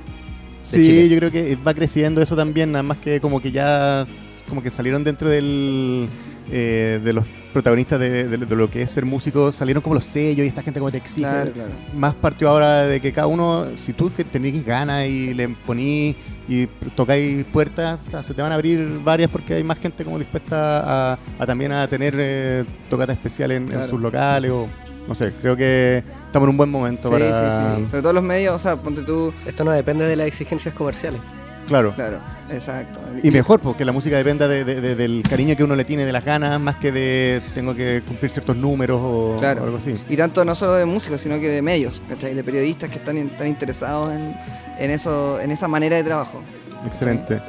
Sí, 0.63 0.83
Chile. 0.83 1.09
yo 1.09 1.17
creo 1.17 1.31
que 1.31 1.57
va 1.57 1.73
creciendo 1.73 2.21
eso 2.21 2.37
también, 2.37 2.73
nada 2.73 2.83
más 2.83 2.99
que 2.99 3.21
como 3.23 3.41
que 3.41 3.51
ya 3.53 4.07
como 4.49 4.63
que 4.63 4.71
salieron 4.71 5.03
dentro 5.03 5.29
del 5.31 6.09
eh, 6.51 7.01
de 7.03 7.13
los 7.13 7.27
protagonistas 7.53 7.99
de, 7.99 8.29
de- 8.29 8.37
de 8.39 8.57
lo 8.57 8.71
que 8.71 8.83
es 8.83 8.91
ser 8.91 9.05
músico, 9.05 9.51
salieron 9.53 9.83
como 9.83 9.95
los 9.95 10.05
sellos 10.05 10.45
y 10.45 10.49
esta 10.49 10.63
gente 10.63 10.81
como 10.81 10.91
te 10.93 10.99
exige. 10.99 11.23
Claro, 11.29 11.53
claro. 11.53 11.71
Más 11.97 12.15
partió 12.15 12.49
ahora 12.51 12.83
de 12.87 13.01
que 13.01 13.13
cada 13.13 13.27
uno, 13.27 13.67
si 13.77 13.93
tú 13.95 14.11
tenés 14.11 14.65
ganas 14.65 15.07
y 15.07 15.35
le 15.35 15.49
ponís 15.49 16.15
y 16.49 16.67
tocáis 16.95 17.45
puertas, 17.47 17.99
ta, 18.11 18.23
se 18.23 18.35
te 18.35 18.43
van 18.43 18.53
a 18.53 18.55
abrir 18.55 19.01
varias 19.03 19.31
porque 19.31 19.55
hay 19.55 19.65
más 19.65 19.79
gente 19.79 20.05
como 20.05 20.19
dispuesta 20.19 21.13
a, 21.15 21.19
a 21.39 21.47
también 21.47 21.73
a 21.73 21.87
tener 21.89 22.15
eh, 22.19 22.65
tocata 22.91 23.13
especial 23.13 23.51
en, 23.53 23.69
sus 23.89 24.01
locales 24.01 24.51
o 24.51 24.69
no 25.07 25.15
sé, 25.15 25.33
creo 25.41 25.57
que 25.57 26.03
estamos 26.27 26.47
en 26.47 26.51
un 26.51 26.57
buen 26.59 26.71
momento 26.71 27.09
Sí, 27.09 27.15
para... 27.19 27.77
sí, 27.77 27.81
sí. 27.83 27.89
Sobre 27.89 28.03
todo 28.03 28.13
los 28.13 28.23
medios, 28.23 28.55
o 28.55 28.59
sea, 28.59 28.77
ponte 28.77 29.01
tú. 29.03 29.33
Esto 29.47 29.65
no 29.65 29.71
depende 29.71 30.05
de 30.07 30.17
las 30.17 30.27
exigencias 30.27 30.75
comerciales. 30.75 31.23
Claro. 31.69 31.95
Claro, 31.95 32.19
exacto. 32.51 32.99
Y 33.23 33.31
mejor, 33.31 33.61
porque 33.61 33.85
la 33.85 33.93
música 33.93 34.17
dependa 34.17 34.49
de- 34.49 34.65
de- 34.65 34.81
de- 34.81 34.97
del 34.97 35.23
cariño 35.29 35.55
que 35.55 35.63
uno 35.63 35.77
le 35.77 35.85
tiene, 35.85 36.05
de 36.05 36.13
las 36.13 36.25
ganas, 36.25 36.59
más 36.61 36.77
que 36.77 36.91
de 36.91 37.41
tengo 37.55 37.75
que 37.75 38.03
cumplir 38.09 38.31
ciertos 38.33 38.57
números 38.57 38.99
o, 39.03 39.37
Claro. 39.39 39.63
o 39.63 39.65
algo 39.67 39.77
así. 39.79 39.95
Y 40.09 40.17
tanto 40.17 40.45
no 40.45 40.55
solo 40.55 40.75
de 40.75 40.87
músicos, 40.87 41.21
sino 41.21 41.39
que 41.39 41.49
de 41.49 41.63
medios, 41.63 42.01
¿cachai? 42.09 42.35
De 42.35 42.43
periodistas 42.43 42.89
que 42.91 42.97
están, 42.97 43.19
están 43.19 43.47
interesados 43.47 44.13
en, 44.13 44.35
en, 44.79 44.91
eso, 44.91 45.39
en 45.41 45.51
esa 45.51 45.69
manera 45.69 45.97
de 45.97 46.05
trabajo. 46.05 46.43
Excelente. 46.87 47.41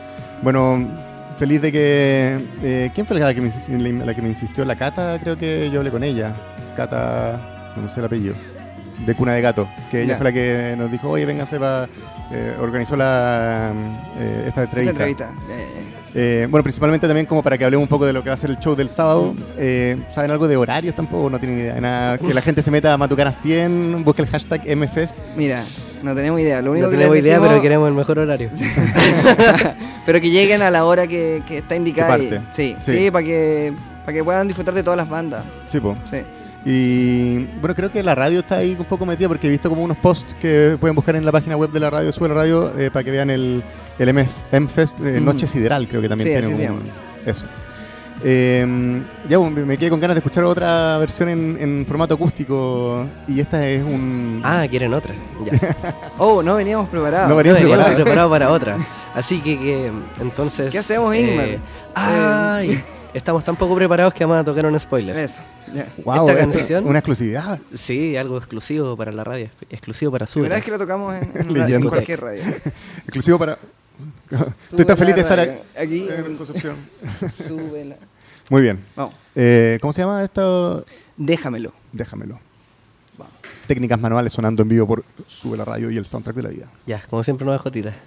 Bueno, 0.41 0.87
feliz 1.37 1.61
de 1.61 1.71
que... 1.71 2.45
eh, 2.63 2.91
¿Quién 2.93 3.05
fue 3.07 3.17
la 3.19 3.33
que, 3.33 3.39
me, 3.41 3.47
insistió- 3.47 3.77
la 4.05 4.13
que 4.13 4.21
me 4.21 4.29
insistió? 4.29 4.65
La 4.65 4.75
Cata, 4.77 5.17
creo 5.23 5.37
que 5.37 5.69
yo 5.71 5.79
hablé 5.79 5.91
con 5.91 6.03
ella. 6.03 6.35
Cata, 6.75 7.73
no 7.75 7.89
sé 7.89 7.99
el 7.99 8.05
apellido. 8.07 8.35
De 9.05 9.15
Cuna 9.15 9.33
de 9.33 9.41
Gato. 9.41 9.69
Que 9.91 10.03
ella 10.03 10.17
fue 10.17 10.25
la 10.25 10.33
que 10.33 10.75
nos 10.77 10.91
dijo, 10.91 11.09
oye, 11.09 11.25
vénganse 11.25 11.57
para... 11.59 11.87
organizó 12.59 12.95
la, 12.95 13.71
eh, 14.17 14.43
esta 14.47 14.63
Esta 14.63 14.63
entrevista. 14.63 14.91
entrevista. 15.29 15.33
eh, 15.49 15.95
Eh, 16.15 16.47
bueno, 16.49 16.63
principalmente 16.63 17.05
también 17.05 17.27
como 17.27 17.43
para 17.43 17.55
que 17.55 17.65
hablemos 17.65 17.83
un 17.83 17.87
poco 17.87 18.03
de 18.05 18.13
lo 18.13 18.23
que 18.23 18.29
va 18.29 18.35
a 18.35 18.37
ser 18.37 18.49
el 18.49 18.57
show 18.57 18.75
del 18.75 18.89
sábado. 18.89 19.35
Eh, 19.57 19.95
¿Saben 20.11 20.31
algo 20.31 20.47
de 20.47 20.57
horarios 20.57 20.95
tampoco? 20.95 21.29
No 21.29 21.39
tienen 21.39 21.59
idea. 21.59 21.79
Nada, 21.79 22.17
que 22.17 22.33
la 22.33 22.41
gente 22.41 22.63
se 22.63 22.71
meta 22.71 22.91
a 22.93 22.97
Matucana 22.97 23.31
100, 23.31 24.03
busque 24.03 24.23
el 24.23 24.27
hashtag 24.27 24.61
MFest. 24.75 25.15
mira, 25.37 25.63
no 26.01 26.15
tenemos 26.15 26.39
idea. 26.41 26.63
Lo 26.63 26.71
único 26.71 26.87
No 26.87 26.91
que 26.91 26.97
tenemos 26.97 27.15
idea, 27.17 27.33
decimos- 27.35 27.49
pero 27.49 27.61
queremos 27.61 27.87
el 27.89 27.93
mejor 27.93 28.17
horario. 28.19 28.49
pero 30.05 30.19
que 30.21 30.29
lleguen 30.29 30.61
a 30.61 30.71
la 30.71 30.85
hora 30.85 31.07
que, 31.07 31.43
que 31.45 31.57
está 31.59 31.75
indicada. 31.75 32.17
Sí. 32.51 32.75
sí, 32.79 33.11
para 33.11 33.23
que, 33.25 33.73
para 34.03 34.13
que 34.13 34.23
puedan 34.23 34.47
disfrutar 34.47 34.73
de 34.73 34.81
todas 34.83 34.97
las 34.97 35.09
bandas. 35.09 35.43
Sí, 35.67 35.79
po. 35.79 35.95
Sí. 36.09 36.17
Y 36.65 37.45
bueno, 37.61 37.73
creo 37.75 37.91
que 37.91 38.03
la 38.03 38.15
radio 38.15 38.39
está 38.41 38.57
ahí 38.57 38.75
un 38.77 38.85
poco 38.85 39.05
metida 39.05 39.27
porque 39.27 39.47
he 39.47 39.49
visto 39.49 39.69
como 39.69 39.81
unos 39.83 39.97
posts 39.97 40.35
que 40.41 40.77
pueden 40.79 40.95
buscar 40.95 41.15
en 41.15 41.25
la 41.25 41.31
página 41.31 41.55
web 41.55 41.71
de 41.71 41.79
la 41.79 41.89
radio, 41.89 42.11
sube 42.11 42.27
la 42.29 42.35
radio, 42.35 42.77
eh, 42.77 42.91
para 42.91 43.03
que 43.03 43.11
vean 43.11 43.29
el, 43.29 43.63
el 43.97 44.13
MF, 44.13 44.29
MFest 44.59 44.99
eh, 44.99 45.19
Mm. 45.21 45.25
Noche 45.25 45.47
Sideral, 45.47 45.87
creo 45.87 46.01
que 46.01 46.09
también 46.09 46.29
Sí, 46.29 46.39
tiene 46.47 46.55
se 46.55 46.71
un- 46.71 46.81
Eso. 47.25 47.45
Eh, 48.21 49.01
ya, 49.29 49.37
bueno, 49.37 49.65
me 49.65 49.77
quedé 49.77 49.89
con 49.89 49.99
ganas 50.01 50.15
de 50.15 50.19
escuchar 50.19 50.43
otra 50.43 50.97
versión 50.97 51.29
en, 51.29 51.57
en 51.57 51.85
formato 51.85 52.15
acústico 52.15 53.05
y 53.29 53.39
esta 53.39 53.65
es 53.65 53.81
un... 53.81 54.41
Ah, 54.43 54.65
quieren 54.69 54.93
otra. 54.93 55.13
Ya. 55.45 55.53
Oh, 56.17 56.43
no 56.43 56.55
veníamos 56.55 56.89
preparados. 56.89 57.29
No 57.29 57.37
veníamos 57.37 57.61
Veníamos 57.61 57.85
preparados. 57.85 58.03
preparados 58.03 58.31
para 58.31 58.51
otra. 58.51 58.77
Así 59.15 59.39
que, 59.39 59.57
que, 59.57 59.91
entonces. 60.19 60.69
¿Qué 60.69 60.79
hacemos, 60.79 61.15
Ingmar? 61.15 61.45
eh, 61.47 61.59
ay, 61.95 62.83
estamos 63.13 63.43
tan 63.43 63.55
poco 63.55 63.75
preparados 63.75 64.13
que 64.13 64.23
vamos 64.25 64.41
a 64.41 64.43
tocar 64.43 64.65
un 64.65 64.79
spoiler. 64.79 65.15
Eso. 65.17 65.41
Wow, 66.03 66.29
esta 66.29 66.39
canción- 66.41 66.85
una 66.87 66.99
exclusividad. 66.99 67.59
Sí, 67.73 68.15
algo 68.17 68.37
exclusivo 68.37 68.95
para 68.97 69.11
la 69.11 69.23
radio, 69.23 69.49
exclusivo 69.69 70.11
para 70.11 70.27
su. 70.27 70.35
Primera 70.39 70.55
vez 70.55 70.65
que 70.65 70.71
lo 70.71 70.77
tocamos 70.79 71.13
en, 71.15 71.23
en 71.23 71.33
la- 71.33 71.39
en 71.41 71.53
Leyendo. 71.53 71.89
cualquier 71.89 72.21
radio. 72.21 72.41
Exclusivo 73.03 73.37
para... 73.39 73.57
Estoy 74.69 74.85
tan 74.85 74.97
feliz 74.97 75.15
de 75.15 75.21
la 75.23 75.27
estar 75.29 75.37
radio. 75.47 75.61
aquí, 75.77 76.07
Aquí, 76.09 76.21
en 76.29 76.35
Concepción. 76.35 76.75
Súbela. 77.31 77.97
Muy 78.49 78.61
bien. 78.61 78.83
Vamos, 78.95 79.13
Eh, 79.35 79.77
¿Cómo 79.81 79.91
se 79.93 80.01
llama 80.01 80.23
esto? 80.23 80.85
déjamelo. 81.17 81.73
Déjamelo. 81.91 82.39
Vamos. 83.17 83.33
Técnicas 83.67 83.99
manuales 83.99 84.31
sonando 84.33 84.63
en 84.63 84.69
vivo 84.69 84.87
por 84.87 85.03
Sube 85.27 85.57
la 85.57 85.65
Radio 85.65 85.91
y 85.91 85.97
el 85.97 86.05
soundtrack 86.05 86.35
de 86.35 86.43
la 86.43 86.49
vida. 86.49 86.65
Ya, 86.87 87.03
como 87.09 87.23
siempre, 87.23 87.45
nueva 87.45 87.59
jotita. 87.59 87.91
te 87.91 87.97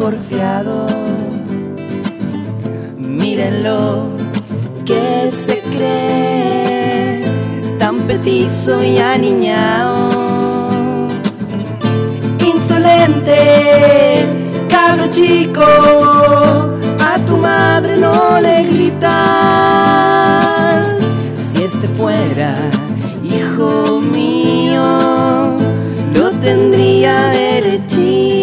porfiado. 0.00 0.86
Mírenlo, 2.96 4.08
que 4.86 5.30
se 5.30 5.60
cree 5.74 7.22
tan 7.78 7.96
petizo 8.08 8.82
y 8.82 8.98
aniñao. 8.98 10.08
Insolente, 12.52 13.36
cabro 14.70 15.06
chico, 15.10 15.66
a 17.10 17.18
tu 17.26 17.36
madre 17.36 17.98
no 17.98 18.40
le 18.40 18.64
gritas. 18.64 19.10
Si 21.36 21.62
este 21.62 21.86
fuera 21.88 22.54
hijo 23.22 24.00
mío, 24.00 25.58
lo 26.14 26.30
tendría 26.40 27.14
derechito. 27.26 28.39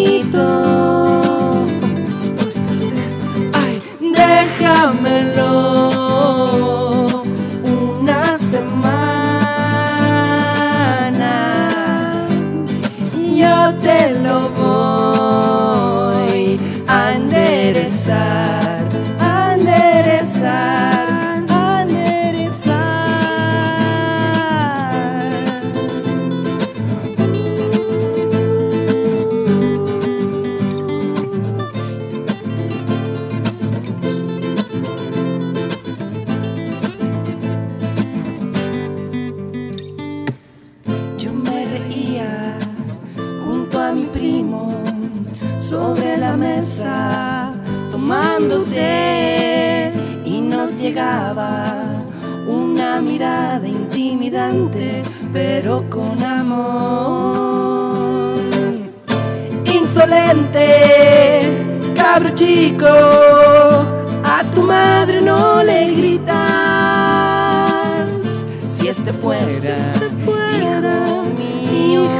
Mi 43.92 44.04
primo 44.04 44.74
sobre 45.56 46.16
la 46.16 46.36
mesa 46.36 47.52
tomando 47.90 48.64
té 48.64 49.92
y 50.24 50.40
nos 50.40 50.76
llegaba 50.76 51.74
una 52.46 53.00
mirada 53.00 53.66
intimidante 53.66 55.02
pero 55.32 55.84
con 55.90 56.22
amor. 56.22 57.58
Insolente, 59.72 60.66
cabro 61.94 62.30
chico, 62.34 62.86
a 62.86 64.44
tu 64.54 64.62
madre 64.62 65.20
no 65.20 65.62
le 65.62 65.92
gritas. 65.92 66.38
Si 68.62 68.88
este 68.88 69.12
fuera, 69.12 69.76
hijo 70.22 70.32
mío, 70.42 70.64
hijo 70.64 71.24
mío, 71.36 72.17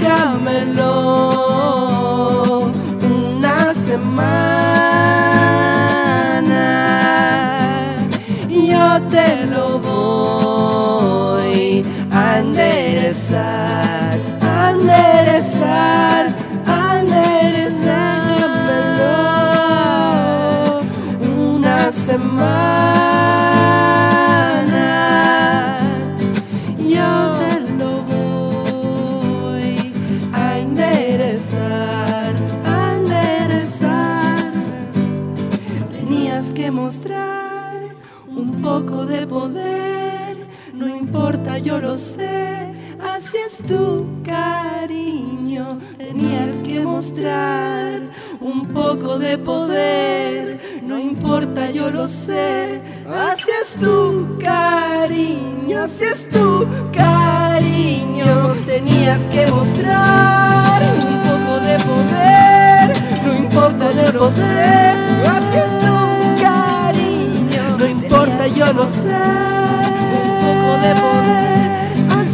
Déjamelo 0.00 1.85
yo 41.76 41.88
lo 41.88 41.96
sé, 41.98 42.72
así 43.14 43.36
es 43.46 43.58
tu 43.58 44.06
cariño. 44.24 45.78
Tenías 45.98 46.52
que 46.64 46.80
mostrar 46.80 48.00
un 48.40 48.66
poco 48.68 49.18
de 49.18 49.36
poder, 49.36 50.58
no 50.82 50.98
importa, 50.98 51.70
yo 51.70 51.90
lo 51.90 52.08
sé, 52.08 52.80
así 53.06 53.50
es 53.62 53.74
tu 53.74 54.38
cariño, 54.38 55.84
así 55.84 56.04
es 56.04 56.30
tu 56.30 56.66
cariño. 56.92 58.54
Tenías 58.64 59.20
que 59.32 59.46
mostrar 59.48 60.80
un 60.82 61.20
poco 61.28 61.60
de 61.60 61.76
poder, 61.90 62.86
no 63.24 63.34
importa, 63.34 63.92
yo 63.92 64.12
lo 64.12 64.30
sé, 64.30 64.94
así 65.34 65.58
es 65.66 65.72
tu 65.84 65.94
cariño. 66.42 67.76
No 67.78 67.86
importa, 67.86 68.46
yo 68.48 68.72
lo 68.72 68.86
sé, 68.86 69.20
un 70.16 70.30
poco 70.44 70.70
de 70.84 70.92
poder, 71.04 71.65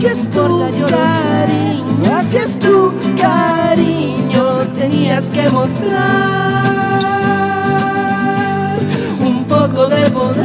tu 0.02 0.86
cariño, 0.86 2.18
es 2.34 2.58
tu 2.58 2.92
cariño. 3.16 4.66
Tenías 4.76 5.26
que 5.26 5.48
mostrar 5.50 6.72
un 9.20 9.44
poco 9.44 9.86
de 9.86 10.10
poder, 10.10 10.42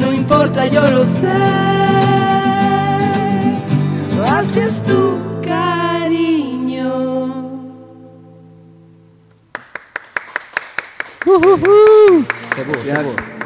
no 0.00 0.12
importa, 0.12 0.66
yo 0.66 0.82
lo 0.90 1.04
sé, 1.04 1.28
es 4.56 4.82
tu 4.82 5.18
cariño. 5.42 6.84
Pudo, 11.24 11.56
se 12.56 12.62
pudo. 12.64 13.36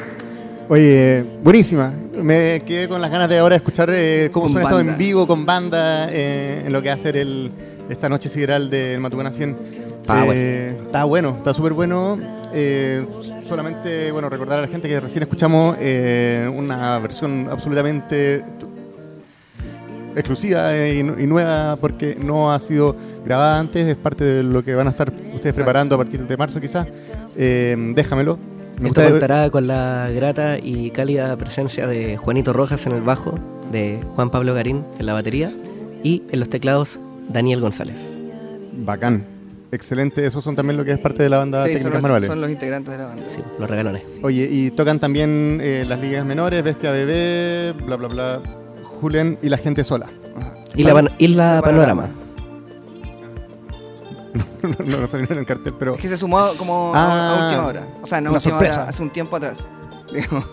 Oye, 0.69 1.25
buenísima. 1.43 1.93
Me 2.23 2.63
quedé 2.67 2.89
con 2.89 3.01
las 3.01 3.11
ganas 3.11 3.29
de 3.29 3.39
ahora 3.39 3.57
escuchar 3.57 3.91
eh, 3.93 4.31
cómo 4.33 4.49
suena 4.49 4.69
esto 4.69 4.81
en 4.81 4.97
vivo, 4.99 5.27
con 5.27 5.47
banda, 5.47 6.09
eh, 6.11 6.63
en 6.67 6.73
lo 6.73 6.83
que 6.83 6.89
va 6.89 6.95
a 6.95 6.99
ser 6.99 7.17
el, 7.17 7.51
esta 7.89 8.09
noche 8.09 8.29
sideral 8.29 8.71
del 8.71 9.01
Matucana 9.01 9.33
100. 9.33 9.57
Está 10.01 10.27
Eh, 10.35 10.79
Está 10.87 11.05
bueno, 11.05 11.37
está 11.39 11.55
súper 11.55 11.73
bueno. 11.73 12.19
Eh, 12.53 13.07
solamente, 13.49 14.11
bueno, 14.13 14.29
recordar 14.29 14.59
a 14.59 14.63
la 14.63 14.69
gente 14.69 14.89
que 14.89 14.99
recién 15.01 15.23
escuchamos 15.23 15.77
eh, 15.81 16.51
una 16.55 16.99
versión 16.99 17.49
absolutamente 17.51 18.45
exclusiva 20.17 20.77
y, 20.77 20.99
y 20.99 21.27
nueva 21.27 21.77
porque 21.81 22.17
no 22.21 22.53
ha 22.53 22.59
sido 22.59 22.97
grabada 23.25 23.61
antes, 23.61 23.87
es 23.87 23.97
parte 23.97 24.25
de 24.25 24.43
lo 24.43 24.65
que 24.65 24.75
van 24.75 24.89
a 24.89 24.91
estar 24.91 25.13
ustedes 25.33 25.55
preparando 25.55 25.95
a 25.95 25.99
partir 25.99 26.27
de 26.27 26.37
marzo 26.37 26.61
quizás. 26.61 26.87
Déjamelo. 27.37 28.39
Me 28.81 28.89
Esto 28.89 29.01
gusta- 29.03 29.11
contará 29.11 29.51
con 29.51 29.67
la 29.67 30.09
grata 30.15 30.59
y 30.59 30.91
cálida 30.91 31.37
presencia 31.37 31.87
de 31.87 32.17
Juanito 32.17 32.53
Rojas 32.53 32.87
en 32.87 32.93
el 32.93 33.03
bajo, 33.03 33.39
de 33.71 34.01
Juan 34.17 34.31
Pablo 34.31 34.55
Garín 34.55 34.85
en 34.99 35.07
la 35.07 35.13
batería 35.13 35.53
y 36.03 36.23
en 36.31 36.41
los 36.41 36.49
teclados 36.49 36.99
Daniel 37.29 37.61
González. 37.61 37.99
Bacán. 38.73 39.25
Excelente. 39.73 40.27
Esos 40.27 40.43
son 40.43 40.57
también 40.57 40.77
lo 40.77 40.85
que 40.85 40.91
es 40.93 40.99
parte 40.99 41.23
de 41.23 41.29
la 41.29 41.39
banda 41.39 41.63
Sí, 41.65 41.75
son 41.75 41.75
Técnicas 41.75 41.93
los, 41.95 42.03
Manuales. 42.03 42.27
son 42.29 42.41
los 42.41 42.51
integrantes 42.51 42.91
de 42.91 42.99
la 42.99 43.07
banda. 43.07 43.23
Sí, 43.29 43.41
los 43.59 43.71
regalones. 43.71 44.03
Oye, 44.23 44.49
y 44.51 44.71
tocan 44.73 44.99
también 44.99 45.61
eh, 45.63 45.85
las 45.87 46.01
ligas 46.01 46.25
menores, 46.27 46.65
Bestia 46.65 46.91
Bebé, 46.91 47.73
bla, 47.87 47.95
bla, 47.97 48.09
bla, 48.09 48.41
Julen 49.01 49.39
y 49.43 49.49
la 49.49 49.59
gente 49.59 49.85
sola. 49.85 50.07
Ajá. 50.37 50.55
Y 50.75 50.83
la, 50.85 50.91
Isla 50.91 51.13
Isla 51.19 51.61
Panorama. 51.63 52.09
no, 54.63 54.97
no 54.99 55.07
salieron 55.07 55.33
en 55.35 55.39
el 55.41 55.47
cartel, 55.47 55.75
pero 55.79 55.95
Es 55.95 56.01
que 56.01 56.09
se 56.09 56.17
sumó 56.19 56.51
como 56.59 56.95
a- 56.95 56.99
Ah, 56.99 57.41
a, 57.41 57.47
última 57.47 57.67
hora. 57.67 57.87
O 58.03 58.07
sea, 58.07 58.21
no 58.21 58.31
a 58.31 58.33
última 58.35 58.51
sorpresa. 58.53 58.81
hora, 58.83 58.91
hace 58.91 59.03
un 59.03 59.11
tiempo 59.11 59.37
atrás. 59.37 59.69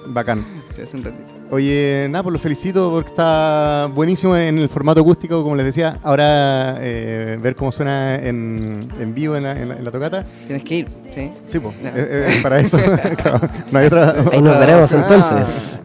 Bacán. 0.07 0.45
sí, 0.75 0.81
hace 0.83 0.97
un 0.97 1.03
ratito. 1.03 1.23
Oye, 1.49 2.07
nada, 2.11 2.21
pues 2.23 2.33
lo 2.33 2.39
felicito 2.39 2.91
porque 2.91 3.09
está 3.09 3.89
buenísimo 3.93 4.35
en 4.37 4.59
el 4.59 4.69
formato 4.69 5.01
acústico, 5.01 5.41
como 5.43 5.55
les 5.55 5.65
decía. 5.65 5.97
Ahora 6.03 6.77
eh, 6.79 7.39
ver 7.41 7.55
cómo 7.55 7.71
suena 7.71 8.15
en, 8.15 8.87
en 8.99 9.15
vivo 9.15 9.35
en 9.35 9.43
la, 9.43 9.51
en 9.53 9.69
la- 9.69 9.75
en 9.77 9.83
la 9.85 9.91
tocata. 9.91 10.23
Tienes 10.45 10.63
que 10.63 10.75
ir, 10.75 10.87
¿sí? 11.13 11.31
Sí, 11.47 11.59
pues, 11.59 11.73
eh, 11.83 11.91
eh, 11.95 12.39
para 12.43 12.59
eso. 12.59 12.77
claro, 13.17 13.41
no 13.71 13.79
hay 13.79 13.87
otra. 13.87 14.15
Ahí 14.31 14.41
nos 14.41 14.59
veremos 14.59 14.93
Ah. 14.93 14.97
entonces. 15.01 15.79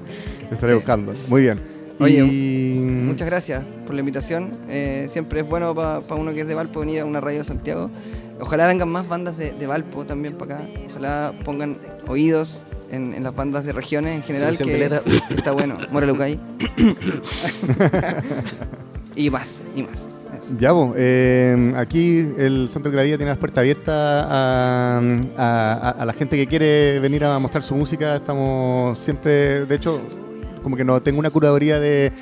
Estaré 0.51 0.75
buscando. 0.75 1.15
Muy 1.29 1.41
bien. 1.43 1.72
Oye, 2.03 2.25
y... 2.25 2.75
Muchas 2.79 3.27
gracias 3.27 3.63
por 3.87 3.95
la 3.95 4.01
invitación. 4.01 4.51
Eh, 4.69 5.07
siempre 5.09 5.41
es 5.41 5.49
bueno 5.49 5.75
para 5.75 6.01
uno 6.15 6.33
que 6.35 6.43
es 6.43 6.47
de 6.49 6.55
Valpo 6.55 6.81
venir 6.81 7.01
a 7.01 7.05
una 7.05 7.21
radio 7.21 7.39
de 7.39 7.45
Santiago. 7.45 7.91
Ojalá 8.41 8.67
vengan 8.67 8.89
más 8.89 9.09
bandas 9.09 9.37
de, 9.37 9.53
de 9.53 9.67
Valpo 9.67 10.05
también 10.05 10.35
para 10.35 10.57
acá. 10.57 10.65
Ojalá 10.91 11.33
pongan 11.45 11.79
oídos 12.09 12.65
en, 12.91 13.15
en 13.15 13.23
las 13.23 13.35
bandas 13.35 13.65
de 13.65 13.73
regiones 13.73 14.17
en 14.17 14.23
general, 14.23 14.57
que, 14.57 15.01
está 15.37 15.53
bueno. 15.53 15.79
Morelucay. 15.91 16.39
y 19.17 19.31
más, 19.31 19.65
y 19.77 19.83
más. 19.83 20.09
Eso. 20.41 20.55
Ya, 20.59 20.73
pues, 20.73 20.93
eh, 20.97 21.73
aquí 21.77 22.27
el 22.39 22.69
Soundtrack 22.71 22.95
de 22.97 23.05
tiene 23.17 23.27
las 23.27 23.39
puertas 23.39 23.59
abiertas 23.61 23.95
a, 23.95 25.01
a- 25.37 25.73
a- 25.75 25.91
a 25.91 26.05
la 26.05 26.13
gente 26.15 26.37
que 26.37 26.47
quiere 26.47 26.99
venir 27.01 27.25
a 27.25 27.39
mostrar 27.39 27.63
su 27.63 27.75
música. 27.75 28.17
Estamos 28.17 28.99
siempre, 28.99 29.67
de 29.67 29.75
hecho, 29.75 30.01
como 30.63 30.77
que 30.77 30.85
no 30.85 31.01
tengo 31.01 31.19
una 31.19 31.31
curaduría 31.31 31.79
de, 31.81 32.13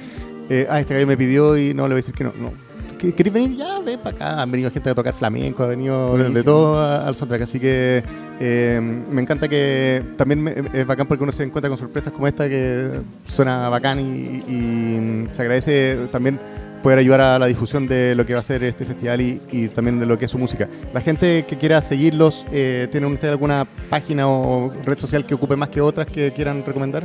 eh, 0.48 0.66
ah, 0.70 0.80
este 0.80 0.94
gallo 0.94 1.06
me 1.06 1.16
pidió 1.16 1.56
y 1.56 1.74
no 1.74 1.82
le 1.84 1.94
voy 1.94 2.00
a 2.00 2.02
decir 2.02 2.14
que 2.14 2.24
no. 2.24 2.32
no. 2.38 2.52
¿Qué- 2.98 3.14
¿Queréis 3.14 3.32
venir? 3.32 3.56
Ya, 3.56 3.78
ven 3.80 3.98
para 3.98 4.14
acá. 4.16 4.42
Han 4.42 4.50
venido 4.50 4.70
gente 4.70 4.90
a 4.90 4.94
tocar 4.94 5.14
flamenco, 5.14 5.62
ha 5.62 5.68
venido 5.68 6.18
de, 6.18 6.42
todo 6.42 6.78
al 6.82 7.14
soundtrack. 7.16 7.42
Así 7.42 7.58
que 7.58 8.02
eh, 8.38 8.78
me 9.10 9.22
encanta 9.22 9.48
que 9.48 10.02
también 10.18 10.42
me- 10.42 10.54
es 10.74 10.86
bacán 10.86 11.06
porque 11.06 11.22
uno 11.22 11.32
se 11.32 11.42
encuentra 11.44 11.70
con 11.70 11.78
sorpresas 11.78 12.12
como 12.12 12.26
esta 12.26 12.46
que 12.48 12.90
suena 13.26 13.70
bacán 13.70 14.00
y, 14.00 14.42
y 14.52 15.26
se 15.30 15.40
agradece 15.40 15.96
también 16.12 16.38
poder 16.82 16.98
ayudar 16.98 17.20
a 17.22 17.38
la 17.38 17.46
difusión 17.46 17.86
de 17.88 18.14
lo 18.14 18.24
que 18.26 18.34
va 18.34 18.40
a 18.40 18.42
ser 18.42 18.62
este 18.64 18.84
festival 18.84 19.20
y, 19.22 19.40
y 19.50 19.68
también 19.68 19.98
de 20.00 20.04
lo 20.06 20.18
que 20.18 20.26
es 20.26 20.30
su 20.30 20.38
música. 20.38 20.68
La 20.92 21.00
gente 21.00 21.44
que 21.46 21.56
quiera 21.56 21.80
seguirlos, 21.80 22.44
eh, 22.52 22.86
¿tienen 22.90 23.12
ustedes 23.12 23.32
alguna 23.32 23.66
página 23.88 24.28
o 24.28 24.70
red 24.84 24.98
social 24.98 25.24
que 25.26 25.34
ocupe 25.34 25.56
más 25.56 25.68
que 25.70 25.80
otras 25.80 26.06
que 26.06 26.32
quieran 26.32 26.64
recomendar? 26.66 27.04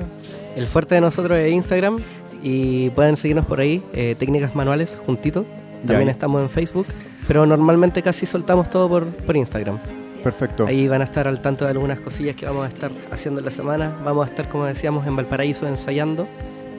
El 0.55 0.67
fuerte 0.67 0.95
de 0.95 1.01
nosotros 1.01 1.37
es 1.37 1.51
Instagram 1.51 1.99
y 2.41 2.89
pueden 2.91 3.17
seguirnos 3.17 3.45
por 3.45 3.59
ahí, 3.59 3.83
eh, 3.93 4.15
técnicas 4.17 4.55
manuales 4.55 4.97
juntito. 5.05 5.45
También 5.85 6.05
Ya. 6.07 6.11
estamos 6.11 6.41
en 6.41 6.49
Facebook, 6.49 6.87
pero 7.27 7.45
normalmente 7.45 8.01
casi 8.01 8.25
soltamos 8.25 8.69
todo 8.69 8.87
por, 8.89 9.05
por 9.07 9.35
Instagram. 9.35 9.77
Perfecto. 10.23 10.65
Ahí 10.65 10.87
van 10.87 11.01
a 11.01 11.03
estar 11.03 11.27
al 11.27 11.39
tanto 11.41 11.65
de 11.65 11.71
algunas 11.71 11.99
cosillas 11.99 12.35
que 12.35 12.45
vamos 12.47 12.65
a 12.65 12.69
estar 12.69 12.89
haciendo 13.11 13.39
en 13.39 13.45
la 13.45 13.51
semana. 13.51 13.95
Vamos 14.03 14.25
a 14.25 14.29
estar, 14.29 14.49
como 14.49 14.65
decíamos, 14.65 15.05
en 15.05 15.15
Valparaíso 15.15 15.67
ensayando. 15.67 16.27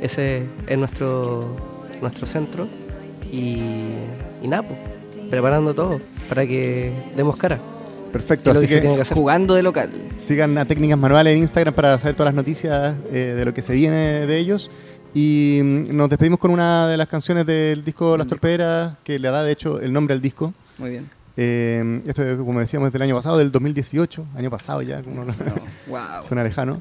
Ese 0.03 0.43
es 0.67 0.79
nuestro, 0.79 1.57
nuestro 2.01 2.27
centro. 2.27 2.67
Y, 3.31 3.61
y 4.43 4.49
nada, 4.49 4.62
pues, 4.65 4.79
preparando 5.31 5.75
todo 5.75 6.01
para 6.29 6.45
que 6.47 6.93
demos 7.17 7.37
cara. 7.37 7.61
Perfecto. 8.12 8.51
Así 8.51 8.66
que. 8.66 9.05
Jugando 9.12 9.55
de 9.55 9.62
local. 9.62 9.90
sigan 10.14 10.57
a 10.59 10.64
Técnicas 10.64 10.99
Manuales 10.99 11.35
en 11.35 11.40
Instagram 11.40 11.75
para 11.75 11.99
saber 11.99 12.14
todas 12.16 12.33
las 12.33 12.37
noticias 12.37 12.95
eh, 13.12 13.35
de 13.37 13.45
lo 13.45 13.53
que 13.53 13.62
se 13.62 13.73
viene 13.75 14.27
de 14.27 14.38
ellos. 14.38 14.71
Y 15.14 15.61
mm, 15.62 15.97
nos 15.97 16.09
despedimos 16.11 16.38
con 16.38 16.51
una 16.51 16.88
de 16.88 16.97
las 16.97 17.09
canciones 17.09 17.47
del 17.47 17.85
disco 17.85 18.16
Las 18.16 18.27
Torpederas, 18.27 18.95
que 19.05 19.19
le 19.19 19.29
da 19.31 19.42
de 19.42 19.53
hecho 19.53 19.81
el 19.81 19.92
nombre 19.92 20.14
al 20.14 20.21
disco. 20.21 20.53
Muy 20.79 20.90
bien. 20.90 21.09
Eh, 21.38 22.01
esto, 22.07 22.23
es, 22.23 22.37
como 22.38 22.61
decíamos, 22.61 22.92
del 22.92 23.03
año 23.03 23.14
pasado, 23.16 23.37
del 23.38 23.51
2018, 23.53 24.25
año 24.37 24.51
pasado 24.51 24.81
ya, 24.83 25.03
como 25.03 25.25
no- 25.25 25.33
Wow. 25.88 25.99
suena 26.27 26.42
lejano. 26.42 26.81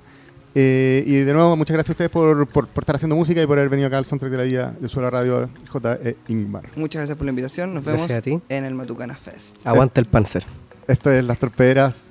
Eh, 0.57 1.03
y 1.05 1.15
de 1.17 1.33
nuevo, 1.33 1.57
muchas 1.57 1.73
gracias 1.73 1.89
a 1.89 1.93
ustedes 1.93 2.09
por, 2.11 2.47
por- 2.47 2.67
por 2.67 2.83
estar 2.83 2.95
haciendo 2.95 3.17
música 3.17 3.41
y 3.41 3.45
por 3.45 3.57
haber 3.57 3.69
venido 3.69 3.87
acá 3.87 3.97
al 3.97 4.05
Soundtrack 4.05 4.31
de 4.31 4.37
la 4.37 4.43
Vida 4.43 4.73
de 4.79 4.87
Suela 4.87 5.09
Radio 5.09 5.49
J. 5.67 5.93
E. 6.01 6.15
Ingmar. 6.29 6.63
Muchas 6.77 7.01
gracias 7.01 7.17
por 7.17 7.25
la 7.25 7.31
invitación. 7.31 7.73
Nos 7.73 7.83
vemos 7.83 8.09
a 8.09 8.21
ti. 8.21 8.39
en 8.47 8.63
el 8.63 8.73
Matucana 8.73 9.15
Fest. 9.17 9.57
Aguanta 9.67 9.99
el 9.99 10.07
panzer. 10.07 10.45
Esto 10.87 11.09
es 11.09 11.23
Las 11.23 11.39
Torpederas 11.39 12.09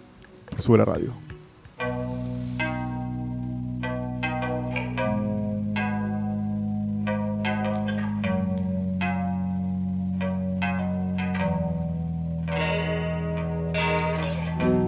por 0.51 0.61
Suela 0.61 0.85
Radio. 0.85 1.13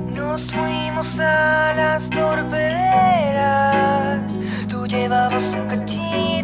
Nos 0.08 0.52
fuimos 0.52 1.20
a 1.20 1.72
las 1.76 2.10
torpederas. 2.10 2.66
Tú 4.68 4.84
llevabas 4.88 5.54
un 5.54 5.68
cachito 5.68 6.35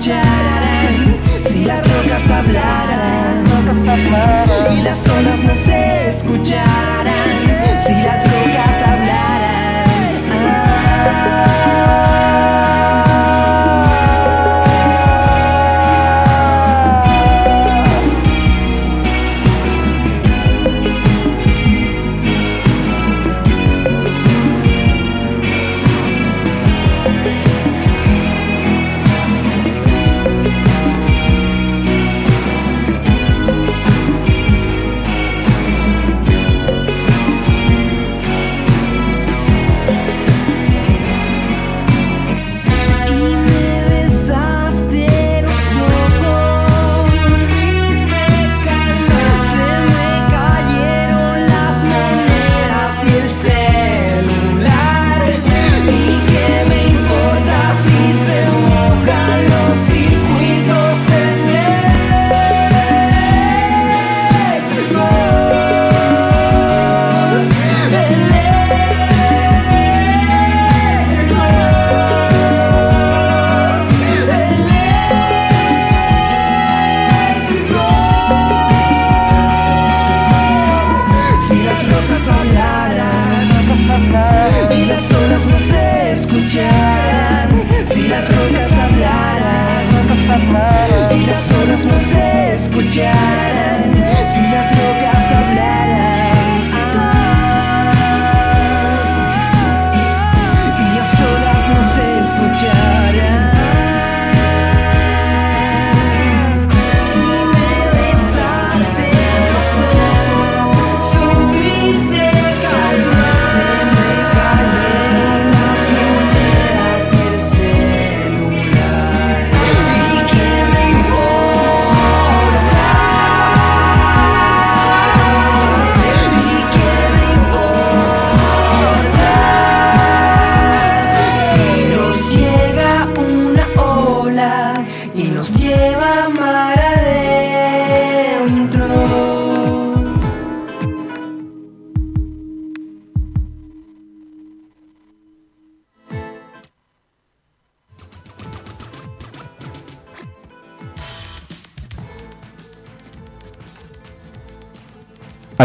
si 0.00 1.64
las 1.64 1.80
rocas 1.80 2.30
hablaran. 2.30 3.44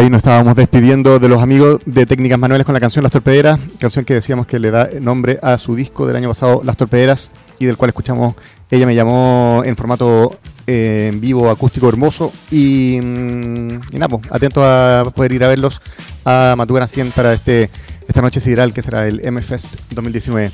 Ahí 0.05 0.11
nos 0.11 0.19
estábamos 0.19 0.55
despidiendo 0.55 1.17
de 1.17 1.27
los 1.27 1.41
amigos 1.41 1.81
de 1.87 2.05
Técnicas 2.05 2.37
Manuales 2.37 2.63
con 2.63 2.75
la 2.75 2.79
canción 2.79 3.01
Las 3.01 3.11
Torpederas, 3.11 3.59
canción 3.79 4.05
que 4.05 4.13
decíamos 4.13 4.45
que 4.45 4.59
le 4.59 4.69
da 4.69 4.87
nombre 5.01 5.39
a 5.41 5.57
su 5.57 5.75
disco 5.75 6.05
del 6.05 6.15
año 6.15 6.27
pasado, 6.27 6.61
Las 6.63 6.77
Torpederas, 6.77 7.31
y 7.57 7.65
del 7.65 7.75
cual 7.75 7.89
escuchamos 7.89 8.35
Ella 8.69 8.85
me 8.85 8.93
llamó 8.93 9.63
en 9.65 9.75
formato 9.75 10.37
eh, 10.67 11.09
en 11.11 11.19
vivo, 11.19 11.49
acústico 11.49 11.89
hermoso. 11.89 12.31
Y, 12.51 12.99
mm, 13.01 13.67
y 13.93 13.97
nada, 13.97 14.09
pues, 14.09 14.31
atentos 14.31 14.63
a 14.63 15.05
poder 15.15 15.31
ir 15.31 15.43
a 15.43 15.47
verlos 15.47 15.81
a 16.23 16.53
Matucana 16.55 16.87
100 16.87 17.11
para 17.11 17.33
este, 17.33 17.71
esta 18.07 18.21
noche 18.21 18.39
sideral 18.39 18.73
que 18.73 18.83
será 18.83 19.07
el 19.07 19.25
M-Fest 19.25 19.73
2019. 19.89 20.51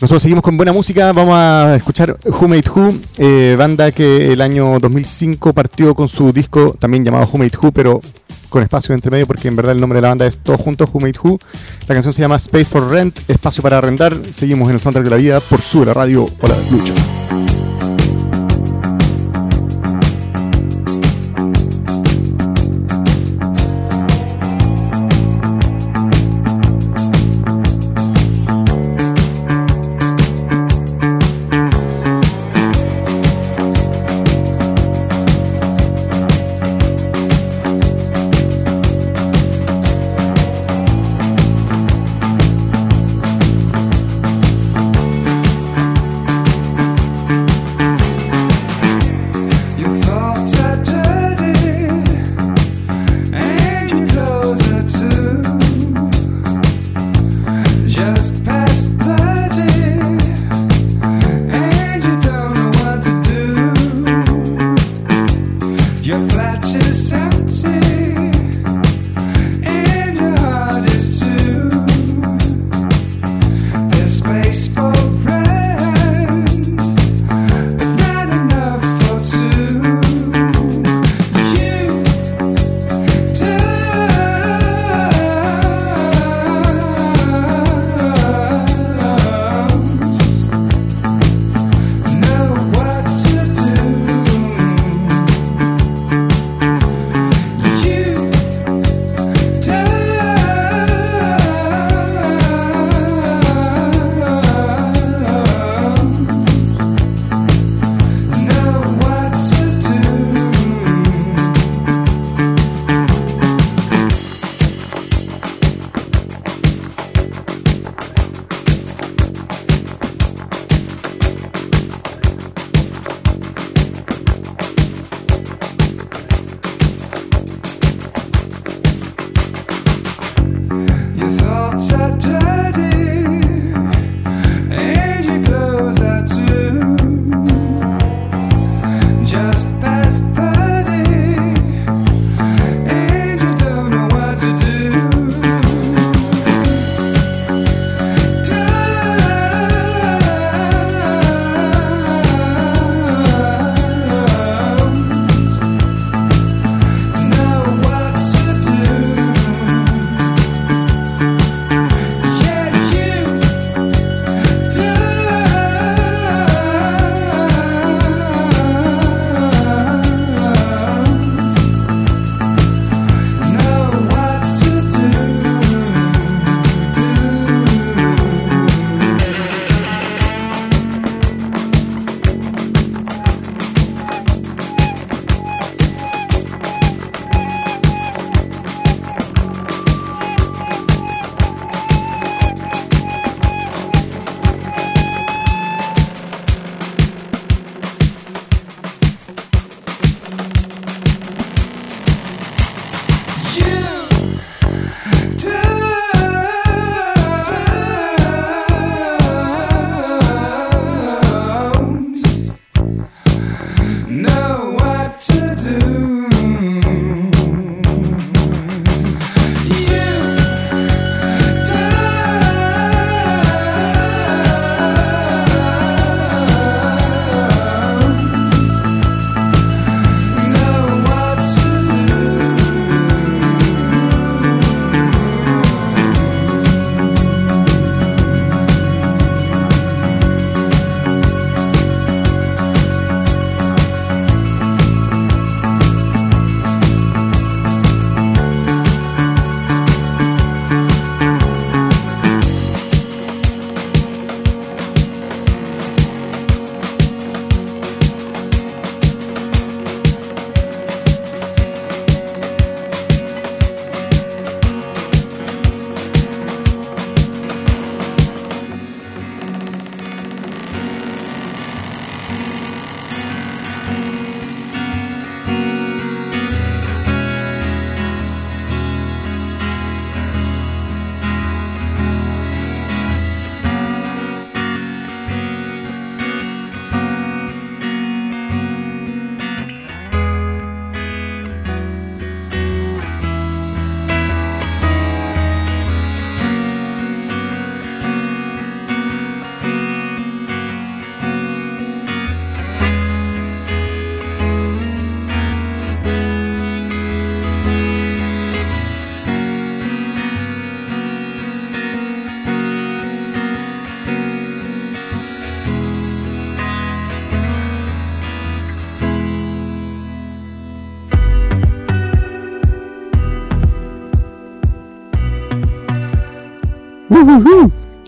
Nosotros 0.00 0.22
seguimos 0.22 0.42
con 0.42 0.56
buena 0.56 0.72
música, 0.72 1.12
vamos 1.12 1.36
a 1.36 1.76
escuchar 1.76 2.16
Who 2.24 2.48
Made 2.48 2.68
Who, 2.68 2.94
eh, 3.18 3.54
banda 3.56 3.92
que 3.92 4.32
el 4.32 4.40
año 4.40 4.80
2005 4.80 5.52
partió 5.52 5.94
con 5.94 6.08
su 6.08 6.32
disco 6.32 6.74
también 6.80 7.04
llamado 7.04 7.28
Who 7.32 7.38
Made 7.38 7.58
Who, 7.62 7.70
pero 7.70 8.00
con 8.48 8.62
espacio 8.62 8.94
entre 8.94 9.10
medio 9.10 9.26
porque 9.26 9.48
en 9.48 9.56
verdad 9.56 9.72
el 9.72 9.80
nombre 9.80 9.98
de 9.98 10.02
la 10.02 10.08
banda 10.08 10.26
es 10.26 10.38
Todos 10.38 10.60
Juntos, 10.60 10.88
Who 10.92 11.00
Made 11.00 11.18
Who. 11.22 11.38
La 11.86 11.94
canción 11.94 12.12
se 12.12 12.22
llama 12.22 12.36
Space 12.36 12.66
for 12.66 12.88
Rent, 12.88 13.18
espacio 13.28 13.62
para 13.62 13.78
arrendar. 13.78 14.16
Seguimos 14.32 14.68
en 14.68 14.74
el 14.74 14.80
soundtrack 14.80 15.04
de 15.04 15.10
la 15.10 15.16
vida 15.16 15.40
por 15.40 15.60
su 15.62 15.84
la 15.84 15.94
radio. 15.94 16.28
Hola, 16.40 16.56
Lucho. 16.70 16.94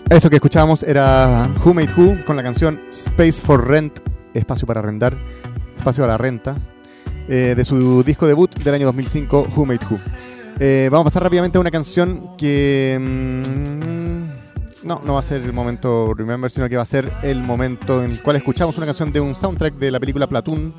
Eso 0.09 0.29
que 0.29 0.35
escuchábamos 0.35 0.83
era 0.83 1.49
Who 1.63 1.73
Made 1.73 1.93
Who 1.95 2.25
con 2.25 2.35
la 2.35 2.43
canción 2.43 2.81
Space 2.89 3.41
for 3.41 3.65
Rent, 3.65 3.99
espacio 4.33 4.67
para 4.67 4.81
arrendar, 4.81 5.17
espacio 5.77 6.03
a 6.03 6.07
la 6.07 6.17
renta, 6.17 6.57
eh, 7.29 7.53
de 7.55 7.63
su 7.63 8.03
disco 8.03 8.27
debut 8.27 8.53
del 8.61 8.73
año 8.73 8.85
2005, 8.87 9.47
Who 9.55 9.65
Made 9.65 9.79
Who. 9.89 9.99
Eh, 10.59 10.89
vamos 10.91 11.05
a 11.05 11.09
pasar 11.11 11.23
rápidamente 11.23 11.57
a 11.57 11.61
una 11.61 11.71
canción 11.71 12.35
que... 12.37 12.97
mm, 12.99 14.85
no, 14.85 15.01
no 15.05 15.13
va 15.13 15.21
a 15.21 15.23
ser 15.23 15.43
el 15.43 15.53
momento 15.53 16.13
Remember, 16.13 16.51
sino 16.51 16.67
que 16.67 16.75
va 16.75 16.81
a 16.81 16.85
ser 16.85 17.09
el 17.23 17.41
momento 17.41 18.03
en 18.03 18.11
el 18.11 18.21
cual 18.21 18.35
escuchamos 18.35 18.75
una 18.75 18.85
canción 18.85 19.13
de 19.13 19.21
un 19.21 19.33
soundtrack 19.33 19.75
de 19.75 19.91
la 19.91 19.99
película 20.01 20.27
Platoon. 20.27 20.73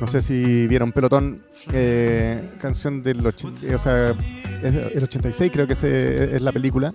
No 0.00 0.08
sé 0.08 0.20
si 0.20 0.66
vieron 0.66 0.90
Pelotón, 0.90 1.44
eh, 1.72 2.56
canción 2.60 3.04
del 3.04 3.24
80, 3.24 3.76
o 3.76 3.78
sea, 3.78 4.10
es 4.62 4.74
el 4.96 5.04
86 5.04 5.52
creo 5.52 5.68
que 5.68 5.74
es 5.74 6.42
la 6.42 6.50
película 6.50 6.92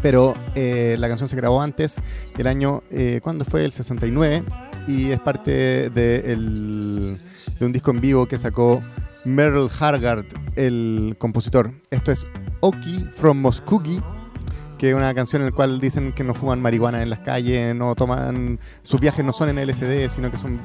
pero 0.00 0.34
eh, 0.54 0.96
la 0.98 1.08
canción 1.08 1.28
se 1.28 1.36
grabó 1.36 1.60
antes, 1.62 2.00
el 2.38 2.46
año, 2.46 2.82
eh, 2.90 3.20
¿cuándo 3.22 3.44
fue? 3.44 3.64
El 3.64 3.72
69, 3.72 4.42
y 4.88 5.10
es 5.10 5.20
parte 5.20 5.90
de, 5.90 6.32
el- 6.32 7.18
de 7.58 7.66
un 7.66 7.72
disco 7.72 7.90
en 7.90 8.00
vivo 8.00 8.26
que 8.26 8.38
sacó 8.38 8.82
Merle 9.24 9.68
Hargard, 9.78 10.24
el 10.56 11.14
compositor. 11.18 11.72
Esto 11.90 12.10
es 12.10 12.26
Oki 12.60 13.06
from 13.12 13.40
Muskogee, 13.40 14.00
que 14.78 14.90
es 14.90 14.96
una 14.96 15.14
canción 15.14 15.42
en 15.42 15.46
la 15.50 15.52
cual 15.54 15.80
dicen 15.80 16.12
que 16.12 16.24
no 16.24 16.34
fuman 16.34 16.60
marihuana 16.60 17.02
en 17.02 17.10
las 17.10 17.20
calles, 17.20 17.74
no 17.76 17.94
toman, 17.94 18.58
sus 18.82 19.00
viajes 19.00 19.24
no 19.24 19.32
son 19.32 19.48
en 19.56 19.64
LSD, 19.64 20.08
sino 20.08 20.30
que 20.30 20.36
son 20.36 20.60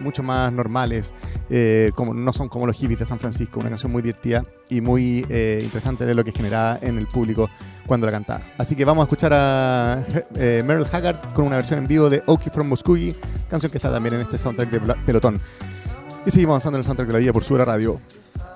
mucho 0.00 0.22
más 0.22 0.52
normales, 0.52 1.12
eh, 1.48 1.90
como, 1.94 2.14
no 2.14 2.32
son 2.32 2.48
como 2.48 2.66
los 2.66 2.76
hippies 2.76 2.98
de 3.00 3.06
San 3.06 3.18
Francisco, 3.18 3.60
una 3.60 3.68
canción 3.68 3.92
muy 3.92 4.02
divertida 4.02 4.44
y 4.68 4.80
muy 4.80 5.26
eh, 5.28 5.60
interesante 5.62 6.06
de 6.06 6.14
lo 6.14 6.24
que 6.24 6.32
generaba 6.32 6.78
en 6.82 6.98
el 6.98 7.06
público 7.06 7.50
cuando 7.86 8.06
la 8.06 8.12
cantaba. 8.12 8.42
Así 8.58 8.74
que 8.74 8.84
vamos 8.84 9.02
a 9.02 9.04
escuchar 9.04 9.32
a 9.34 10.04
eh, 10.34 10.62
Merle 10.66 10.86
Haggard 10.90 11.34
con 11.34 11.46
una 11.46 11.56
versión 11.56 11.80
en 11.80 11.88
vivo 11.88 12.08
de 12.08 12.22
Oki 12.26 12.50
from 12.50 12.68
Muskogee, 12.68 13.16
canción 13.48 13.70
que 13.70 13.78
está 13.78 13.90
también 13.90 14.14
en 14.14 14.22
este 14.22 14.38
soundtrack 14.38 14.70
de 14.70 14.94
Pelotón. 15.06 15.40
Y 16.26 16.30
seguimos 16.30 16.52
avanzando 16.52 16.76
en 16.76 16.80
el 16.80 16.84
soundtrack 16.84 17.08
de 17.08 17.12
la 17.12 17.18
vida 17.18 17.32
por 17.32 17.44
Sura 17.44 17.64
Radio. 17.64 18.00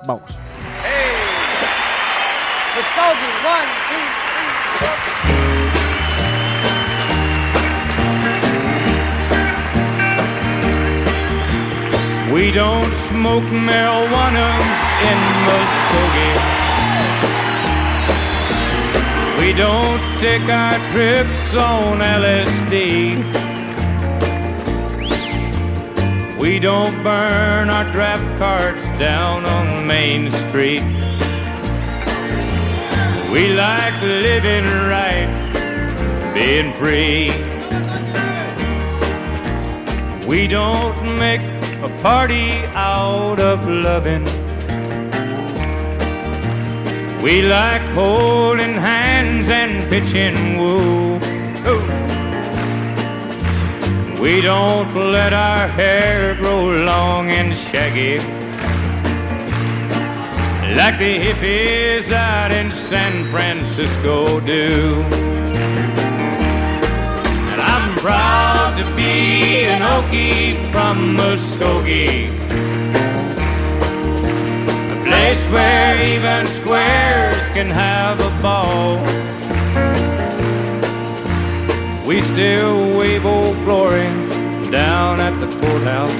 Vamos. 0.07 0.54
We 12.35 12.51
don't 12.51 12.91
smoke 13.07 13.45
marijuana 13.45 14.49
in 15.09 15.19
Muskogee. 15.47 16.39
We 19.39 19.53
don't 19.53 20.03
take 20.19 20.43
our 20.49 20.79
trips 20.91 21.55
on 21.55 22.01
LSD. 22.01 22.75
We 26.41 26.59
don't 26.59 27.05
burn 27.05 27.71
our 27.71 27.85
draft 27.93 28.37
cards 28.37 28.83
down 28.99 29.45
on 29.47 29.87
Main 29.87 30.33
Street. 30.49 30.83
We 33.31 33.53
like 33.55 34.03
living 34.03 34.65
right, 34.91 35.31
being 36.35 36.73
free. 36.75 37.31
We 40.27 40.49
don't 40.49 41.17
make 41.17 41.54
a 41.85 41.89
party 42.01 42.51
out 42.75 43.39
of 43.41 43.69
loving. 43.69 44.25
We 47.23 47.43
like 47.43 47.83
holding 47.93 48.73
hands 48.73 49.49
and 49.51 49.87
pitching 49.91 50.57
woo. 50.59 51.19
We 54.19 54.41
don't 54.41 54.95
let 54.95 55.35
our 55.35 55.69
hair 55.69 56.35
grow 56.37 56.71
long 56.71 57.31
and 57.31 57.55
shaggy. 57.55 58.17
Like 60.75 60.99
the 60.99 61.19
hippies 61.19 62.11
out 62.11 62.51
in 62.51 62.73
San 62.73 63.31
Francisco 63.31 64.41
do. 64.41 65.34
Proud 68.05 68.77
to 68.77 68.85
be 68.95 69.65
an 69.65 69.81
Okie 69.81 70.71
from 70.71 71.17
Muskogee. 71.17 72.29
A 74.93 75.05
place 75.07 75.43
where 75.51 75.97
even 76.13 76.47
squares 76.49 77.49
can 77.55 77.71
have 77.71 78.21
a 78.21 78.29
ball. 78.43 78.99
We 82.07 82.21
still 82.21 82.99
wave 82.99 83.25
old 83.25 83.57
glory 83.65 84.11
down 84.71 85.19
at 85.19 85.41
the 85.41 85.47
courthouse. 85.63 86.11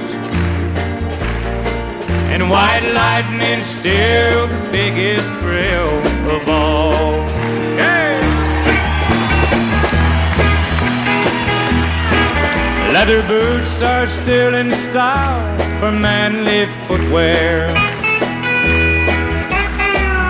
And 2.33 2.49
white 2.49 2.89
lightning's 2.95 3.67
still 3.67 4.47
the 4.47 4.69
biggest 4.71 5.27
thrill 5.39 6.35
of 6.35 6.49
all. 6.49 7.34
Leather 13.07 13.27
boots 13.27 13.83
are 13.83 14.07
still 14.07 14.55
in 14.55 14.71
style 14.71 15.59
for 15.79 15.91
manly 15.91 16.65
footwear. 16.87 17.67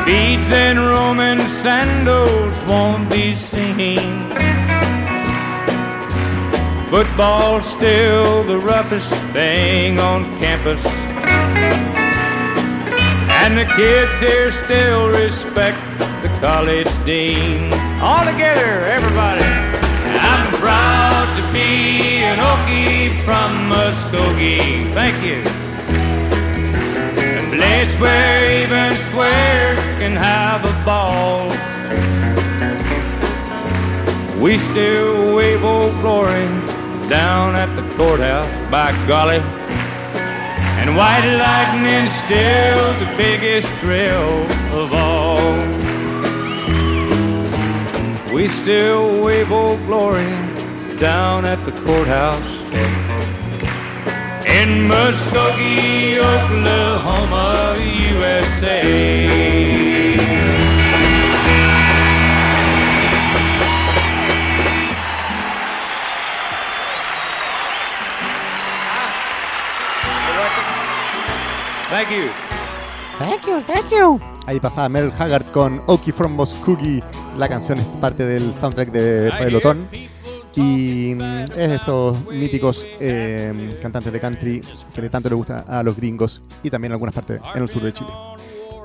Beads 0.06 0.52
and 0.52 0.80
Roman 0.80 1.40
sandals 1.64 2.54
won't 2.68 3.10
be 3.10 3.34
seen. 3.34 4.30
Football's 6.90 7.66
still 7.66 8.44
the 8.44 8.60
roughest 8.60 9.10
thing 9.32 9.98
on 9.98 10.26
campus. 10.40 10.86
And 13.40 13.58
the 13.58 13.72
kids 13.78 14.20
here 14.20 14.52
still 14.52 15.08
respect 15.08 15.80
the 16.22 16.28
college 16.42 16.92
dean. 17.06 17.72
All 18.02 18.26
together, 18.26 18.84
everybody. 18.84 19.75
To 21.36 21.42
be 21.52 22.24
an 22.24 22.40
Okie 22.40 23.22
from 23.26 23.70
Muskogee. 23.70 24.94
Thank 24.94 25.22
you. 25.22 25.42
A 27.40 27.46
place 27.54 27.94
where 28.00 28.64
even 28.64 28.96
squares 29.10 29.80
can 30.00 30.16
have 30.16 30.64
a 30.64 30.86
ball. 30.86 31.50
We 34.42 34.58
still 34.60 35.36
wave 35.36 35.66
old 35.66 36.00
glory 36.00 36.48
down 37.10 37.56
at 37.56 37.76
the 37.76 37.84
courthouse, 37.98 38.50
by 38.72 38.94
golly. 39.06 39.42
And 40.80 40.96
white 40.96 41.28
lightning's 41.36 42.14
still 42.24 42.94
the 43.04 43.14
biggest 43.18 43.68
thrill 43.82 44.46
of 44.72 44.94
all. 44.94 45.52
We 48.34 48.48
still 48.48 49.22
wave 49.22 49.52
old 49.52 49.86
glory 49.86 50.45
down 51.00 51.46
at 51.46 51.64
the 51.66 51.72
courthouse 51.84 52.56
in 54.46 54.88
Muskogee, 54.88 56.18
Oklahoma, 56.20 57.76
USA. 58.12 58.82
Thank 71.90 72.12
you. 72.12 72.30
Thank 73.20 73.48
you, 73.48 73.62
thank 73.62 73.92
you. 73.92 74.20
Ahí 74.48 74.60
pasaba 74.60 74.90
Merle 74.90 75.14
Haggard 75.18 75.46
con 75.52 75.82
Okie 75.88 76.12
from 76.12 76.34
Muskogee. 76.34 77.02
La 77.38 77.48
canción 77.48 77.80
es 77.80 77.86
parte 78.00 78.26
del 78.26 78.54
soundtrack 78.54 78.92
de 78.92 79.32
Pelotón. 79.38 79.88
Y 80.56 81.16
mm, 81.16 81.44
es 81.50 81.56
de 81.56 81.76
estos 81.76 82.26
míticos 82.28 82.86
eh, 83.00 83.78
cantantes 83.82 84.12
de 84.12 84.20
country 84.20 84.62
que 84.94 85.02
le 85.02 85.10
tanto 85.10 85.30
le 85.30 85.36
gusta 85.36 85.66
a 85.68 85.84
los 85.84 85.96
gringos 85.98 86.42
y 86.64 86.70
también 86.70 86.92
en 86.92 86.94
algunas 86.94 87.14
partes 87.14 87.40
en 87.54 87.62
el 87.62 87.70
sur 87.70 87.82
de 87.82 87.94
Chile. 87.94 88.12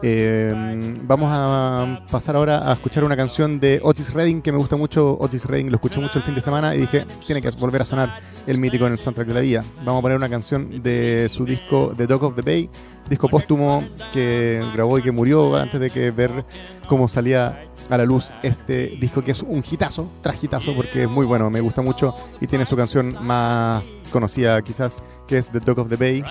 Eh, 0.02 0.54
vamos 1.02 1.28
a 1.30 2.06
pasar 2.10 2.34
ahora 2.34 2.70
a 2.70 2.72
escuchar 2.72 3.04
una 3.04 3.16
canción 3.16 3.60
de 3.60 3.80
Otis 3.82 4.14
Redding 4.14 4.40
que 4.40 4.50
me 4.50 4.58
gusta 4.58 4.76
mucho. 4.76 5.18
Otis 5.20 5.44
Redding 5.44 5.70
lo 5.70 5.76
escuché 5.76 6.00
mucho 6.00 6.18
el 6.18 6.24
fin 6.24 6.34
de 6.34 6.40
semana 6.40 6.74
y 6.74 6.80
dije, 6.80 7.04
tiene 7.26 7.42
que 7.42 7.50
volver 7.50 7.82
a 7.82 7.84
sonar 7.84 8.18
el 8.46 8.58
mítico 8.58 8.86
en 8.86 8.92
el 8.92 8.98
soundtrack 8.98 9.28
de 9.28 9.34
la 9.34 9.40
vida. 9.40 9.64
Vamos 9.84 9.98
a 9.98 10.02
poner 10.02 10.16
una 10.16 10.28
canción 10.28 10.82
de 10.82 11.28
su 11.28 11.44
disco 11.44 11.92
The 11.96 12.06
Dog 12.06 12.24
of 12.24 12.34
the 12.34 12.42
Bay, 12.42 12.70
disco 13.10 13.28
póstumo 13.28 13.84
que 14.12 14.64
grabó 14.72 14.98
y 14.98 15.02
que 15.02 15.12
murió 15.12 15.54
antes 15.56 15.78
de 15.78 15.90
que 15.90 16.10
ver 16.10 16.46
cómo 16.88 17.06
salía 17.06 17.62
a 17.90 17.98
la 17.98 18.04
luz 18.04 18.32
este 18.42 18.96
disco 19.00 19.22
que 19.22 19.32
es 19.32 19.42
un 19.42 19.62
hitazo, 19.68 20.10
tras 20.22 20.42
hitazo, 20.42 20.74
porque 20.74 21.02
es 21.02 21.10
muy 21.10 21.26
bueno, 21.26 21.50
me 21.50 21.60
gusta 21.60 21.82
mucho 21.82 22.14
y 22.40 22.46
tiene 22.46 22.64
su 22.64 22.76
canción 22.76 23.16
más 23.20 23.82
conocida 24.10 24.60
quizás, 24.62 25.02
que 25.26 25.38
es 25.38 25.50
The 25.50 25.60
Dog 25.60 25.80
of 25.80 25.88
the 25.88 25.96
Bay, 25.96 26.22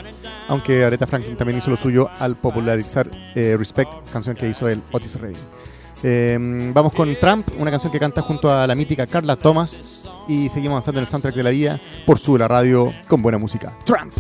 aunque 0.48 0.84
Aretha 0.84 1.06
Franklin 1.06 1.36
también 1.36 1.60
hizo 1.60 1.70
lo 1.70 1.78
suyo 1.78 2.10
al 2.20 2.36
popularizar 2.36 3.10
eh, 3.36 3.56
Respect, 3.58 3.92
canción 4.12 4.36
que 4.36 4.50
hizo 4.50 4.68
el 4.68 4.82
Otis 4.92 5.16
Redding. 5.16 5.38
Em, 6.02 6.74
vamos 6.74 6.94
con 6.94 7.14
Trump, 7.20 7.50
una 7.58 7.72
canción 7.72 7.92
que 7.92 8.00
canta 8.00 8.22
junto 8.22 8.52
a 8.52 8.66
la 8.66 8.74
mítica 8.76 9.06
Carla 9.06 9.36
Thomas 9.36 10.06
y 10.28 10.48
seguimos 10.50 10.76
avanzando 10.76 11.00
en 11.00 11.04
el 11.04 11.08
soundtrack 11.08 11.36
de 11.36 11.44
la 11.44 11.50
vida 11.50 11.82
por 12.06 12.20
su 12.20 12.38
la 12.38 12.48
radio 12.48 12.94
con 13.08 13.22
buena 13.22 13.38
música. 13.38 13.78
Trump. 13.86 14.14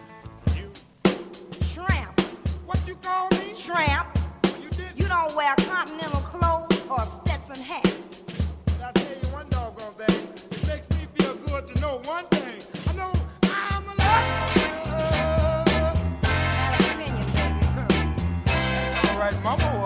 mamón. 19.43 19.78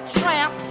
tramp. 0.00 0.67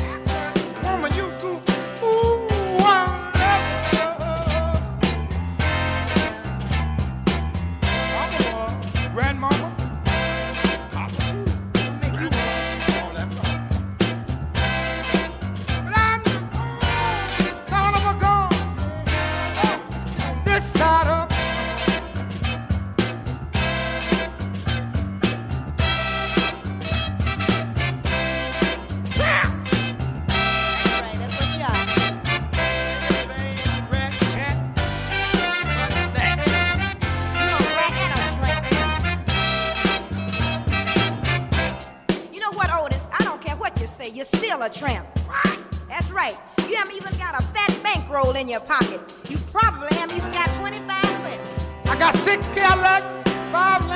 tramp. 44.69 45.07
What? 45.25 45.59
That's 45.87 46.11
right. 46.11 46.37
You 46.67 46.75
haven't 46.75 46.95
even 46.95 47.17
got 47.17 47.39
a 47.39 47.43
fat 47.53 47.81
bankroll 47.83 48.31
in 48.35 48.47
your 48.47 48.59
pocket. 48.59 48.99
You 49.29 49.37
probably 49.51 49.95
haven't 49.95 50.17
even 50.17 50.31
got 50.31 50.49
25 50.59 51.05
cents. 51.19 51.63
I 51.85 51.97
got 51.97 52.15
six 52.17 52.47
Cadillacs, 52.49 53.29
five 53.51 53.86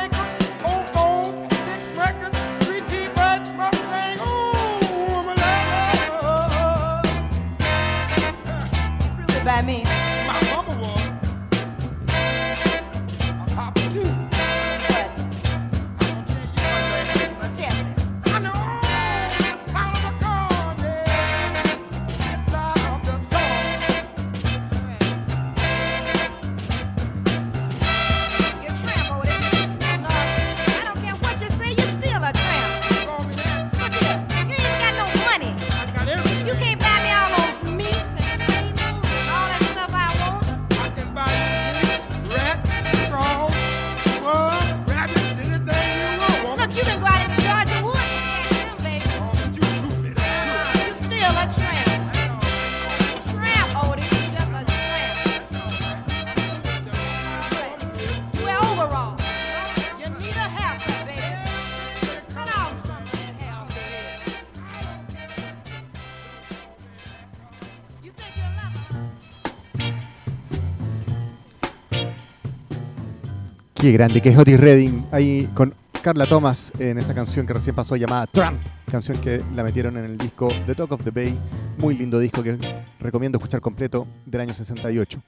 Qué 73.82 73.92
grande 73.92 74.22
que 74.22 74.30
es 74.30 74.38
Otis 74.38 74.60
Redding 74.60 75.08
ahí 75.12 75.50
con 75.56 75.74
Carla 76.04 76.28
Thomas 76.28 76.72
en 76.78 77.00
esa 77.00 77.16
canción 77.16 77.48
que 77.48 77.54
recién 77.54 77.76
pasó 77.76 77.96
llamada 77.96 78.28
Trump, 78.28 78.62
canción 78.92 79.18
que 79.18 79.42
la 79.56 79.64
metieron 79.64 79.98
en 79.98 80.06
el 80.06 80.20
disco 80.20 80.50
The 80.68 80.76
Talk 80.76 80.92
of 80.92 81.04
the 81.04 81.10
Bay, 81.10 81.36
muy 81.80 81.98
lindo 81.98 82.20
disco 82.20 82.44
que 82.44 82.60
recomiendo 83.00 83.40
escuchar 83.40 83.60
completo 83.60 84.06
del 84.28 84.42
año 84.42 84.54
68. 84.54 85.24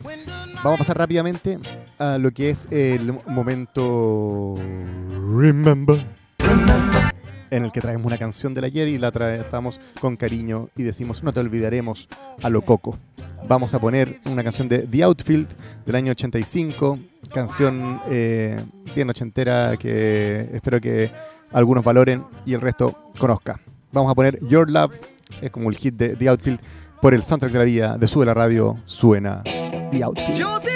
Vamos 0.64 0.76
a 0.76 0.78
pasar 0.78 1.00
rápidamente 1.00 1.58
a 1.98 2.20
lo 2.20 2.30
que 2.30 2.52
es 2.52 2.68
el 2.70 3.18
momento 3.26 4.54
Remember. 5.36 6.06
Remember 6.38 7.03
en 7.54 7.66
el 7.66 7.72
que 7.72 7.82
traemos 7.82 8.08
una 8.08 8.18
canción 8.18 8.56
del 8.56 8.64
ayer 8.64 8.88
y 8.88 8.98
la 8.98 9.12
tratamos 9.12 9.80
con 10.02 10.18
cariño 10.18 10.70
y 10.76 10.82
decimos, 10.82 11.24
no 11.24 11.32
te 11.32 11.40
olvidaremos 11.40 12.10
a 12.42 12.50
lo 12.50 12.64
coco. 12.64 12.98
Vamos 13.48 13.76
a 13.76 13.80
poner 13.80 14.20
una 14.26 14.44
canción 14.44 14.68
de 14.68 14.80
The 14.80 15.04
Outfield 15.04 15.48
del 15.86 15.96
año 15.96 16.12
85, 16.12 16.98
canción 17.32 18.00
eh, 18.10 18.60
bien 18.96 19.08
ochentera 19.08 19.78
que 19.78 20.50
espero 20.52 20.82
que 20.82 21.12
algunos 21.52 21.84
valoren 21.84 22.24
y 22.44 22.54
el 22.54 22.62
resto 22.62 23.12
conozca. 23.20 23.60
Vamos 23.92 24.12
a 24.12 24.16
poner 24.16 24.40
Your 24.48 24.72
Love, 24.72 25.00
es 25.40 25.52
como 25.52 25.70
el 25.70 25.76
hit 25.76 25.94
de 25.94 26.16
The 26.16 26.30
Outfield, 26.30 26.60
por 27.04 27.14
el 27.14 27.22
soundtrack 27.22 27.52
de 27.52 27.60
la 27.60 27.66
vida 27.66 27.98
de 28.00 28.08
Sube 28.08 28.26
la 28.26 28.34
Radio, 28.34 28.78
suena 28.86 29.44
The 29.44 30.04
Outfield. 30.04 30.73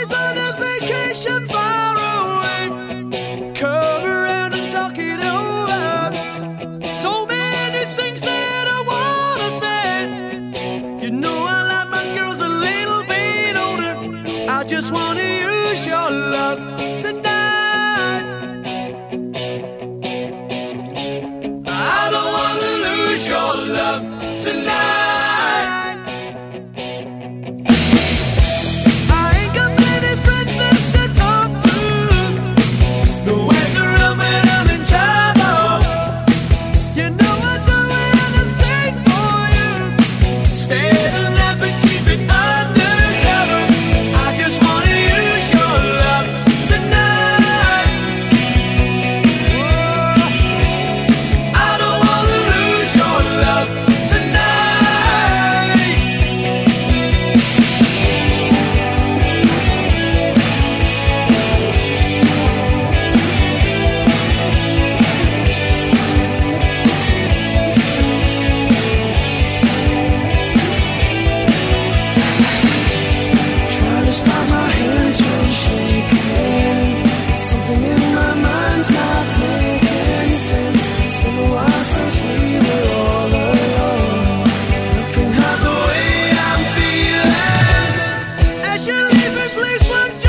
please, 89.50 89.84
won't 89.88 90.24
you? 90.24 90.27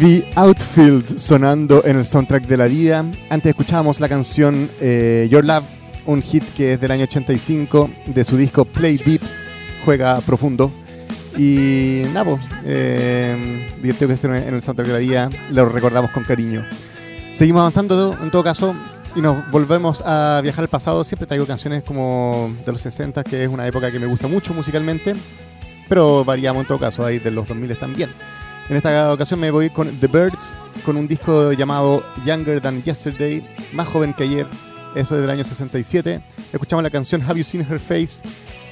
The 0.00 0.24
Outfield 0.34 1.18
sonando 1.18 1.84
en 1.84 1.98
el 1.98 2.06
soundtrack 2.06 2.46
de 2.46 2.56
la 2.56 2.64
vida. 2.64 3.04
Antes 3.28 3.50
escuchábamos 3.50 4.00
la 4.00 4.08
canción 4.08 4.70
eh, 4.80 5.28
Your 5.30 5.44
Love, 5.44 5.64
un 6.06 6.22
hit 6.22 6.42
que 6.56 6.72
es 6.72 6.80
del 6.80 6.90
año 6.90 7.02
85 7.04 7.90
de 8.06 8.24
su 8.24 8.38
disco 8.38 8.64
Play 8.64 8.96
Deep, 8.96 9.20
juega 9.84 10.18
profundo. 10.22 10.72
Y 11.36 12.04
nada, 12.14 12.24
pues, 12.24 12.40
eh, 12.64 13.76
divertido 13.82 14.08
que 14.08 14.14
esté 14.14 14.26
en 14.28 14.54
el 14.54 14.62
soundtrack 14.62 14.86
de 14.88 14.92
la 14.94 15.00
vida, 15.00 15.30
lo 15.50 15.68
recordamos 15.68 16.12
con 16.12 16.24
cariño. 16.24 16.64
Seguimos 17.34 17.60
avanzando 17.60 18.16
en 18.22 18.30
todo 18.30 18.42
caso 18.42 18.74
y 19.14 19.20
nos 19.20 19.50
volvemos 19.50 20.02
a 20.06 20.40
viajar 20.42 20.62
al 20.62 20.68
pasado. 20.68 21.04
Siempre 21.04 21.26
traigo 21.26 21.44
canciones 21.44 21.82
como 21.82 22.50
de 22.64 22.72
los 22.72 22.80
60, 22.80 23.22
que 23.22 23.44
es 23.44 23.50
una 23.50 23.66
época 23.66 23.90
que 23.90 23.98
me 23.98 24.06
gusta 24.06 24.28
mucho 24.28 24.54
musicalmente, 24.54 25.12
pero 25.90 26.24
variamos 26.24 26.62
en 26.62 26.68
todo 26.68 26.78
caso, 26.78 27.04
hay 27.04 27.18
de 27.18 27.30
los 27.30 27.46
2000 27.46 27.76
también. 27.76 28.08
En 28.70 28.76
esta 28.76 29.12
ocasión 29.12 29.40
me 29.40 29.50
voy 29.50 29.68
con 29.68 29.88
The 29.98 30.06
Birds, 30.06 30.54
con 30.84 30.96
un 30.96 31.08
disco 31.08 31.52
llamado 31.52 32.04
Younger 32.24 32.60
Than 32.60 32.80
Yesterday, 32.84 33.44
más 33.72 33.88
joven 33.88 34.14
que 34.14 34.22
ayer, 34.22 34.46
eso 34.94 35.16
es 35.16 35.22
del 35.22 35.28
año 35.28 35.42
67. 35.42 36.22
Escuchamos 36.52 36.84
la 36.84 36.90
canción 36.90 37.20
Have 37.20 37.36
You 37.36 37.42
Seen 37.42 37.66
Her 37.68 37.80
Face 37.80 38.22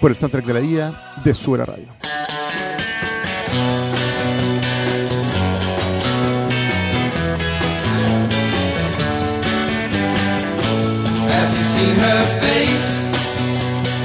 por 0.01 0.13
el 0.13 0.17
soundtrack 0.17 0.45
de 0.45 0.55
la 0.55 0.61
vida 0.61 1.15
de 1.25 1.35
Suera 1.35 1.65
Radio. 1.65 1.89
Have 11.29 11.59
you 11.59 11.65
seen 11.65 11.97
her 11.97 12.23
face? 12.39 13.11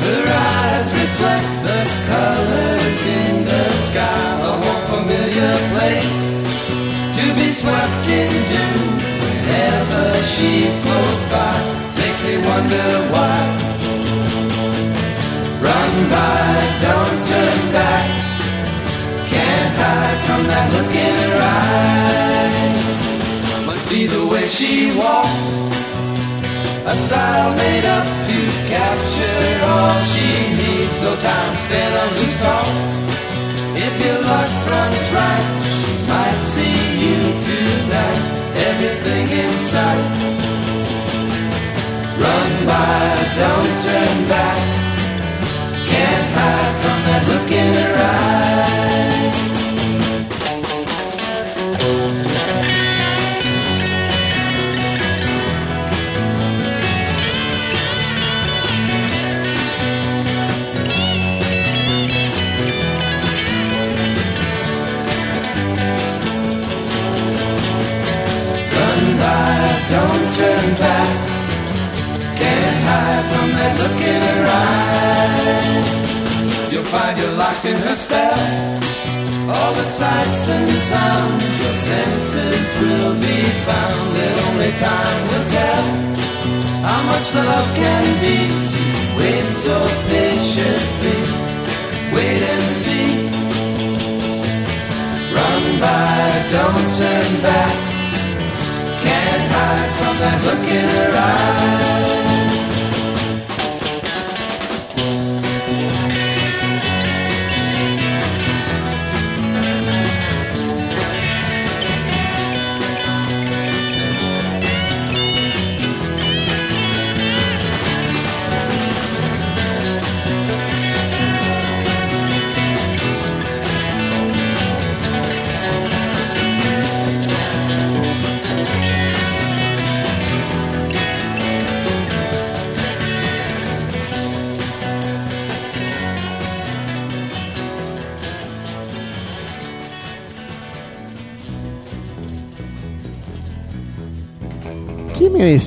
Her 0.02 0.26
eyes 0.28 0.92
reflect 0.92 1.53
swept 7.64 8.08
in 8.20 8.28
June. 8.52 8.92
Whenever 9.24 10.04
she's 10.34 10.76
close 10.84 11.24
by, 11.32 11.56
makes 12.00 12.22
me 12.28 12.36
wonder 12.50 12.88
why. 13.14 13.40
Run 15.68 15.94
by, 16.14 16.44
don't 16.86 17.20
turn 17.32 17.60
back. 17.78 18.08
Can't 19.32 19.74
hide 19.82 20.20
from 20.28 20.42
that 20.52 20.68
look 20.76 20.94
in 21.08 21.16
her 21.24 21.38
eye. 21.56 22.72
Must 23.70 23.86
be 23.90 24.02
the 24.08 24.24
way 24.32 24.46
she 24.58 24.72
walks. 25.00 25.50
A 26.94 26.96
style 27.06 27.52
made 27.64 27.86
up 27.98 28.08
to 28.28 28.38
capture 28.76 29.48
all 29.72 29.96
she 30.12 30.28
needs. 30.60 30.96
No 31.00 31.16
time 31.16 31.56
spent 31.66 31.94
on 32.02 32.10
loose 32.18 32.38
talk. 32.44 32.68
If 33.86 33.94
your 34.06 34.20
luck 34.32 34.52
runs 34.72 35.06
right, 35.20 35.63
might 36.08 36.42
see 36.54 36.78
you 37.04 37.20
tonight. 37.50 38.22
Everything 38.70 39.26
in 39.42 39.52
sight. 39.72 40.06
Run 42.24 42.52
by, 42.66 43.02
don't 43.42 43.74
turn 43.88 44.18
back. 44.34 44.60
Can't 45.90 46.28
hide 46.38 46.76
from 46.82 47.00
that 47.08 47.24
look 47.30 47.52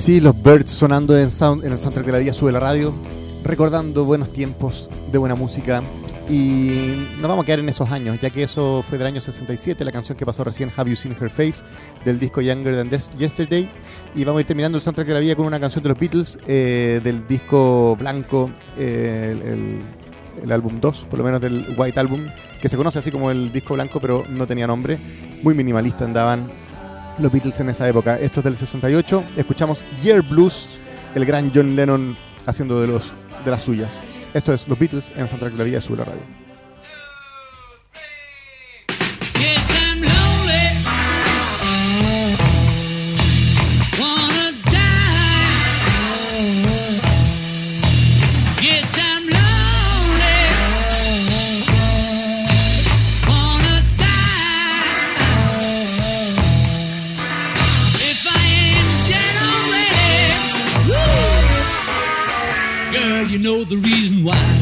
¿Qué 0.07 0.13
me 0.13 0.19
decís 0.19 0.23
los 0.23 0.41
Birds 0.41 0.71
sonando 0.71 1.17
en, 1.19 1.29
sound, 1.29 1.65
en 1.65 1.73
el 1.73 1.77
soundtrack 1.77 2.05
de 2.05 2.11
la 2.13 2.19
vida 2.19 2.31
sube 2.31 2.53
la 2.53 2.61
radio? 2.61 2.93
Recordando 3.43 4.05
buenos 4.05 4.31
tiempos 4.31 4.89
de 5.11 5.17
buena 5.17 5.35
música. 5.35 5.83
Y 6.29 7.07
nos 7.19 7.27
vamos 7.27 7.43
a 7.43 7.45
quedar 7.45 7.59
en 7.59 7.67
esos 7.67 7.91
años, 7.91 8.17
ya 8.21 8.29
que 8.29 8.43
eso 8.43 8.85
fue 8.87 8.97
del 8.97 9.05
año 9.07 9.19
67, 9.19 9.83
la 9.83 9.91
canción 9.91 10.17
que 10.17 10.25
pasó 10.25 10.45
recién, 10.45 10.71
Have 10.77 10.89
You 10.89 10.95
Seen 10.95 11.13
Her 11.19 11.29
Face, 11.29 11.65
del 12.05 12.19
disco 12.19 12.39
Younger 12.39 12.73
Than 12.77 12.89
Des- 12.89 13.11
Yesterday. 13.17 13.69
Y 14.15 14.23
vamos 14.23 14.39
a 14.39 14.41
ir 14.43 14.47
terminando 14.47 14.77
el 14.77 14.81
soundtrack 14.81 15.07
de 15.09 15.13
la 15.13 15.19
vida 15.19 15.35
con 15.35 15.45
una 15.45 15.59
canción 15.59 15.83
de 15.83 15.89
los 15.89 15.99
Beatles, 15.99 16.39
eh, 16.47 17.01
del 17.03 17.27
disco 17.27 17.97
blanco, 17.99 18.49
eh, 18.77 19.35
el, 19.37 19.41
el- 19.41 19.81
el 20.43 20.51
álbum 20.53 20.79
2, 20.79 21.05
por 21.09 21.19
lo 21.19 21.25
menos 21.25 21.41
del 21.41 21.75
White 21.77 21.99
Album, 21.99 22.27
que 22.61 22.69
se 22.69 22.77
conoce 22.77 22.99
así 22.99 23.11
como 23.11 23.29
el 23.31 23.51
disco 23.51 23.73
blanco, 23.73 23.99
pero 23.99 24.23
no 24.29 24.47
tenía 24.47 24.67
nombre. 24.67 24.97
Muy 25.43 25.53
minimalista 25.53 26.05
andaban 26.05 26.49
los 27.19 27.31
Beatles 27.31 27.59
en 27.59 27.69
esa 27.69 27.87
época. 27.87 28.17
Esto 28.19 28.39
es 28.39 28.43
del 28.43 28.55
68. 28.55 29.23
Escuchamos 29.35 29.83
Year 30.03 30.21
Blues, 30.21 30.79
el 31.15 31.25
gran 31.25 31.51
John 31.53 31.75
Lennon 31.75 32.17
haciendo 32.45 32.79
de, 32.81 32.87
los, 32.87 33.11
de 33.43 33.51
las 33.51 33.63
suyas. 33.63 34.03
Esto 34.33 34.53
es 34.53 34.67
los 34.67 34.77
Beatles 34.77 35.11
en 35.15 35.27
Santa 35.27 35.49
Claría 35.49 35.81
Sur 35.81 35.97
la 35.99 36.05
radio. 36.05 36.46
Know 63.47 63.63
the 63.63 63.77
reason 63.77 64.25
why. 64.25 64.56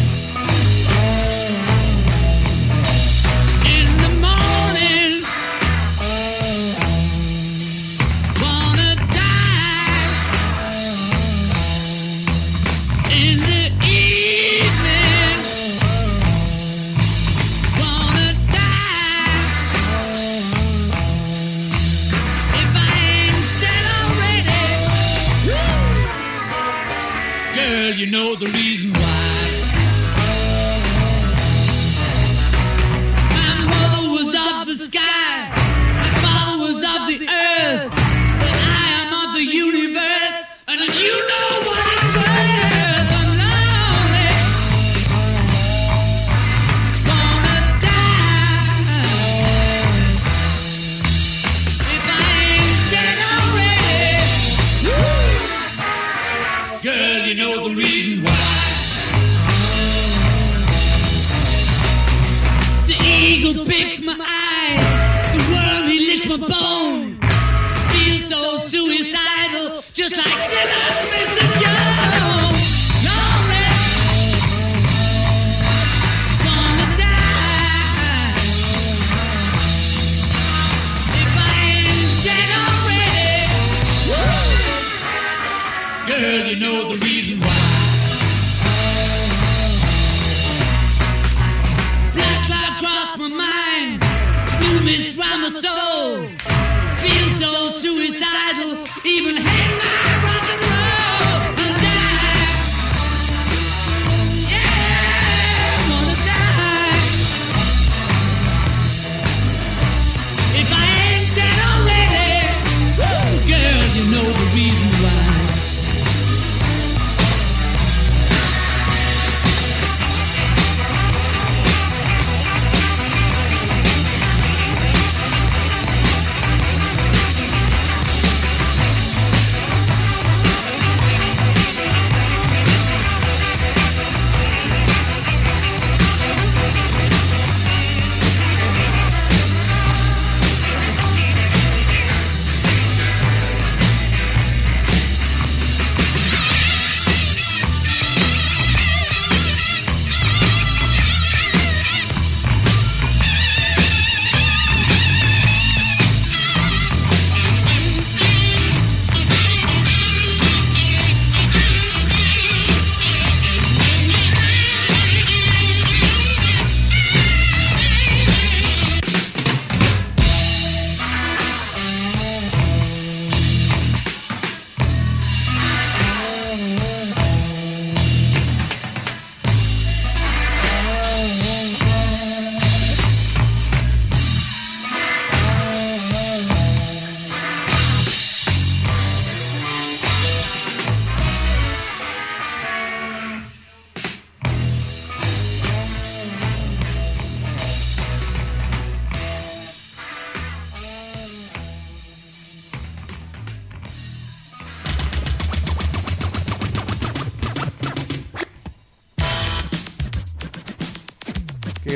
picks 63.64 64.02
my 64.02 64.16
eyes. 64.20 65.32
The 65.32 65.40
worm, 65.54 65.90
he 65.90 66.00
licks 66.08 66.26
my 66.28 66.38
bones. 66.38 66.85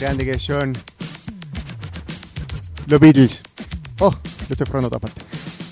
Grande 0.09 0.25
que 0.25 0.31
es 0.31 0.45
John. 0.47 0.73
Los 2.87 2.99
Beatles. 2.99 3.41
Oh, 3.99 4.09
lo 4.09 4.49
estoy 4.49 4.65
probando 4.65 4.87
a 4.87 4.99
todas 4.99 5.13
partes. 5.13 5.23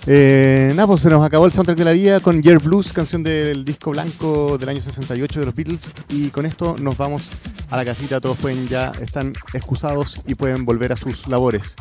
Eh, 0.06 0.74
nada, 0.76 0.86
pues 0.86 1.02
se 1.02 1.10
nos 1.10 1.26
acabó 1.26 1.48
el 1.48 1.52
soundtrack 1.52 1.76
de 1.80 1.86
la 1.86 1.94
vida 1.94 2.20
con 2.20 2.44
Year 2.44 2.60
Blues, 2.60 2.94
canción 2.94 3.24
del 3.24 3.66
disco 3.66 3.90
blanco 3.90 4.60
del 4.60 4.70
año 4.70 4.80
68 4.80 5.40
de 5.40 5.46
los 5.48 5.56
Beatles. 5.56 5.92
Y 6.10 6.30
con 6.30 6.46
esto 6.46 6.76
nos 6.80 6.96
vamos 6.98 7.32
a 7.72 7.78
la 7.78 7.84
casita. 7.84 8.22
Todos 8.22 8.38
pueden 8.38 8.68
ya 8.68 8.92
están 9.02 9.34
excusados 9.54 10.22
y 10.28 10.36
pueden 10.36 10.66
volver 10.66 10.92
a 10.92 10.98
sus 10.98 11.28
labores. 11.28 11.76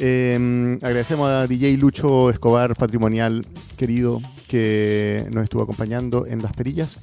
Eh, 0.00 0.78
agradecemos 0.82 1.30
a 1.30 1.46
DJ 1.46 1.76
Lucho 1.76 2.28
Escobar, 2.30 2.74
patrimonial 2.74 3.46
querido, 3.76 4.20
que 4.48 5.28
nos 5.30 5.44
estuvo 5.44 5.62
acompañando 5.62 6.26
en 6.26 6.42
las 6.42 6.54
perillas. 6.54 6.98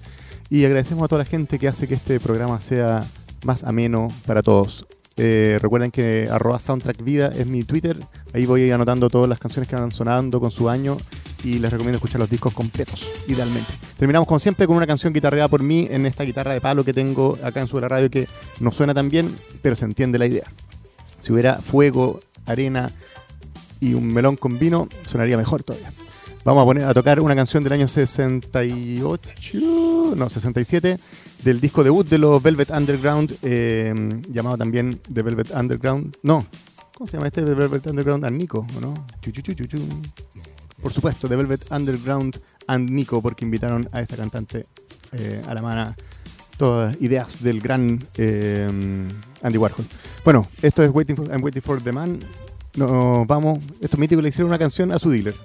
Y 0.49 0.66
agradecemos 0.66 1.05
a 1.05 1.08
toda 1.08 1.20
la 1.20 1.30
gente 1.30 1.60
que 1.60 1.70
hace 1.70 1.88
que 1.88 1.93
este 1.93 2.20
programa 2.20 2.60
sea 2.60 3.05
más 3.43 3.64
ameno 3.64 4.10
para 4.26 4.41
todos. 4.43 4.86
Eh, 5.18 5.57
recuerden 5.61 5.89
que 5.89 6.30
arroba 6.32 6.59
soundtrack 6.59 7.03
vida 7.03 7.32
es 7.36 7.47
mi 7.47 7.63
Twitter. 7.63 7.99
Ahí 8.34 8.45
voy 8.45 8.70
anotando 8.72 9.09
todas 9.09 9.28
las 9.28 9.39
canciones 9.39 9.68
que 9.68 9.76
van 9.76 9.91
sonando 9.91 10.39
con 10.39 10.51
su 10.51 10.70
año 10.70 10.97
y 11.43 11.59
les 11.59 11.72
recomiendo 11.72 11.97
escuchar 11.97 12.20
los 12.20 12.30
discos 12.30 12.53
completos, 12.53 13.07
idealmente. 13.28 13.74
Terminamos 13.97 14.28
como 14.28 14.39
siempre 14.39 14.68
con 14.68 14.76
una 14.76 14.88
canción 14.88 15.13
guitarreada 15.13 15.47
por 15.47 15.63
mí 15.63 15.88
en 15.89 16.05
esta 16.05 16.24
guitarra 16.24 16.53
de 16.53 16.61
palo 16.61 16.84
que 16.84 16.93
tengo 16.93 17.38
acá 17.43 17.61
en 17.61 17.68
su 17.68 17.80
radio 17.80 18.09
que 18.09 18.28
no 18.59 18.72
suena 18.72 18.93
tan 18.93 19.09
bien, 19.09 19.34
pero 19.61 19.76
se 19.76 19.86
entiende 19.86 20.20
la 20.20 20.28
idea. 20.28 20.45
Si 21.22 21.34
hubiera 21.34 21.55
fuego, 21.55 22.20
arena 22.45 22.91
y 23.80 23.93
un 23.93 24.13
melón 24.13 24.38
con 24.38 24.57
vino, 24.59 24.88
sonaría 25.05 25.38
mejor 25.38 25.63
todavía. 25.63 25.91
Vamos 26.48 26.62
a 26.62 26.66
poner 26.66 26.86
a 26.86 26.93
tocar 26.93 27.20
una 27.20 27.36
canción 27.36 27.62
del 27.62 27.74
año 27.74 27.89
68, 27.89 29.60
no, 30.16 30.30
67, 30.30 30.98
del 31.43 31.60
disco 31.60 31.84
debut 31.84 32.08
de 32.08 32.18
los 32.18 32.41
Velvet 32.41 32.70
Underground, 32.70 33.38
eh, 33.41 33.93
llamado 34.30 34.58
también 34.58 35.02
The 35.14 35.24
Velvet 35.24 35.52
Underground. 35.52 36.16
No, 36.24 36.48
¿cómo 36.93 37.06
se 37.06 37.18
llama 37.18 37.28
este? 37.28 37.41
The 37.41 37.54
Velvet 37.54 37.88
Underground 37.88 38.24
and 38.24 38.38
Nico, 38.38 38.66
¿o 38.78 38.80
no? 38.80 38.93
Por 40.82 40.93
supuesto, 40.93 41.28
The 41.28 41.36
Velvet 41.36 41.70
Underground 41.70 42.39
and 42.68 42.91
Nico, 42.91 43.22
porque 43.22 43.43
invitaron 43.43 43.89
a 43.91 44.00
esa 44.00 44.16
cantante 44.16 44.68
eh, 45.12 45.43
a 45.45 45.54
la 45.54 45.62
mano 45.62 45.93
todas 46.56 46.95
ideas 47.02 47.43
del 47.43 47.60
gran 47.60 48.02
eh, 48.16 48.70
Andy 49.43 49.58
Warhol. 49.58 49.86
Bueno, 50.24 50.48
esto 50.62 50.82
es 50.82 50.91
Waiting 50.93 51.18
for, 51.18 51.30
I'm 51.30 51.43
Waiting 51.43 51.62
for 51.62 51.84
the 51.84 51.91
Man. 51.91 52.20
Nos 52.76 53.28
vamos. 53.28 53.60
Estos 53.82 54.00
míticos 54.00 54.24
le 54.24 54.30
hicieron 54.30 54.48
una 54.48 54.58
canción 54.58 54.93
a 54.93 54.98
su 54.98 55.10
dealer. 55.10 55.36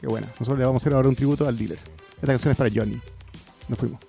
Qué 0.00 0.06
buena. 0.06 0.26
Nosotros 0.28 0.58
le 0.58 0.64
vamos 0.64 0.80
a 0.80 0.82
hacer 0.82 0.94
ahora 0.94 1.08
un 1.08 1.16
tributo 1.16 1.46
al 1.46 1.56
dealer. 1.56 1.78
Esta 2.16 2.26
canción 2.26 2.52
es 2.52 2.58
para 2.58 2.70
Johnny. 2.74 3.00
Nos 3.68 3.78
fuimos. 3.78 4.00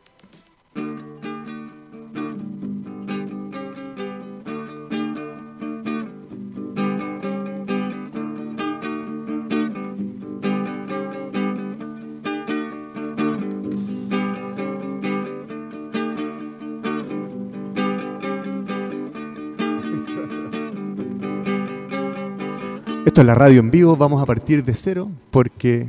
La 23.30 23.36
radio 23.36 23.59
en 23.59 23.69
vivo, 23.69 23.95
vamos 23.95 24.23
a 24.23 24.25
partir 24.25 24.65
de 24.65 24.73
cero 24.73 25.07
porque 25.30 25.88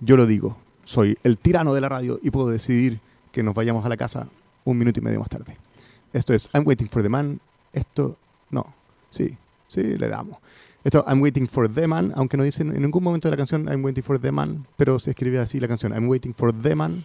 yo 0.00 0.16
lo 0.16 0.24
digo, 0.24 0.56
soy 0.84 1.18
el 1.24 1.36
tirano 1.36 1.74
de 1.74 1.82
la 1.82 1.90
radio 1.90 2.18
y 2.22 2.30
puedo 2.30 2.48
decidir 2.48 3.00
que 3.32 3.42
nos 3.42 3.54
vayamos 3.54 3.84
a 3.84 3.90
la 3.90 3.98
casa 3.98 4.28
un 4.64 4.78
minuto 4.78 4.98
y 4.98 5.02
medio 5.02 5.20
más 5.20 5.28
tarde. 5.28 5.58
Esto 6.14 6.32
es 6.32 6.48
I'm 6.54 6.66
Waiting 6.66 6.88
for 6.88 7.02
the 7.02 7.10
Man. 7.10 7.38
Esto, 7.74 8.16
no, 8.48 8.72
sí, 9.10 9.36
sí, 9.68 9.82
le 9.82 10.08
damos. 10.08 10.38
Esto 10.82 11.04
I'm 11.06 11.20
Waiting 11.20 11.48
for 11.48 11.70
the 11.70 11.86
Man, 11.86 12.14
aunque 12.16 12.38
no 12.38 12.44
dicen 12.44 12.74
en 12.74 12.80
ningún 12.80 13.04
momento 13.04 13.28
de 13.28 13.32
la 13.32 13.36
canción 13.36 13.68
I'm 13.68 13.84
Waiting 13.84 14.02
for 14.02 14.18
the 14.18 14.32
Man, 14.32 14.66
pero 14.78 14.98
se 14.98 15.10
escribe 15.10 15.38
así 15.38 15.60
la 15.60 15.68
canción 15.68 15.92
I'm 15.92 16.08
Waiting 16.08 16.32
for 16.32 16.50
the 16.62 16.74
Man 16.74 17.04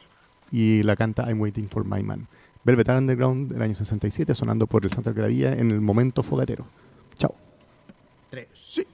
y 0.54 0.84
la 0.84 0.96
canta 0.96 1.26
I'm 1.28 1.42
Waiting 1.42 1.68
for 1.68 1.84
my 1.84 2.02
man. 2.02 2.30
Velvet 2.64 2.88
Underground 2.88 3.52
del 3.52 3.62
año 3.62 3.76
67 3.76 4.36
sonando 4.36 4.68
por 4.68 4.86
el 4.86 4.92
soundtrack 4.92 5.18
de 5.18 5.22
la 5.22 5.28
vía 5.28 5.52
en 5.52 5.70
el 5.72 5.82
momento 5.82 6.24
fogatero. 6.24 6.66
Chao. 7.18 7.36
Tres. 8.30 8.86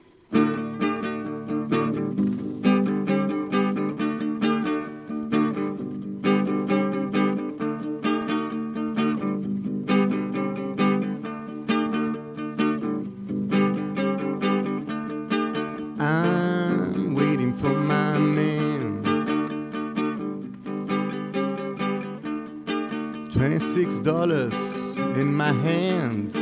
Twenty-six 23.82 24.06
dollars 24.06 24.96
in 25.18 25.34
my 25.34 25.50
hand. 25.50 26.32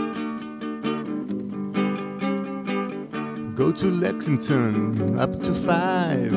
Go 3.57 3.73
to 3.73 3.87
Lexington, 3.87 5.19
up 5.19 5.43
to 5.45 5.55
five. 5.55 6.33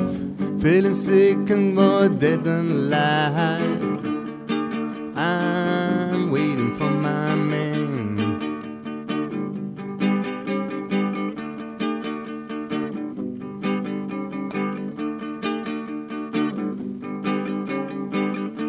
Feeling 0.61 0.93
sick 0.93 1.49
and 1.49 1.75
more 1.75 2.07
dead 2.07 2.45
than 2.45 2.71
alive. 2.71 3.99
I'm 5.17 6.31
waiting 6.31 6.73
for 6.73 6.89
my 6.89 7.35
man. 7.35 8.13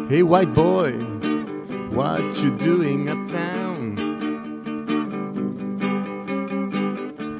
Hey, 0.09 0.21
white 0.21 0.53
boy, 0.53 0.91
what 1.95 2.43
you 2.43 2.51
doing 2.57 3.07
uptown? 3.07 3.95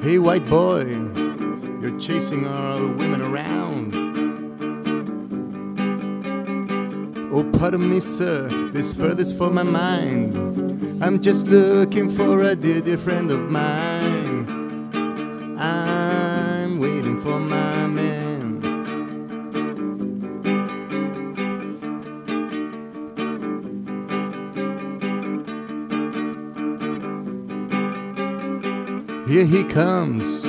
Hey, 0.02 0.18
white 0.18 0.48
boy, 0.48 0.84
you're 1.82 1.98
chasing 1.98 2.46
all 2.46 2.78
the 2.78 2.88
women 2.94 3.20
around. 3.20 3.94
Oh, 7.34 7.44
pardon 7.58 7.90
me, 7.90 8.00
sir, 8.00 8.48
this 8.72 8.94
furthest 8.94 9.36
for 9.36 9.50
my 9.50 9.62
mind. 9.62 10.34
I'm 11.02 11.20
just 11.20 11.48
looking 11.48 12.08
for 12.08 12.40
a 12.40 12.56
dear, 12.56 12.80
dear 12.80 12.96
friend 12.96 13.30
of 13.30 13.50
mine. 13.50 14.15
Here 29.36 29.44
he 29.44 29.64
comes, 29.64 30.42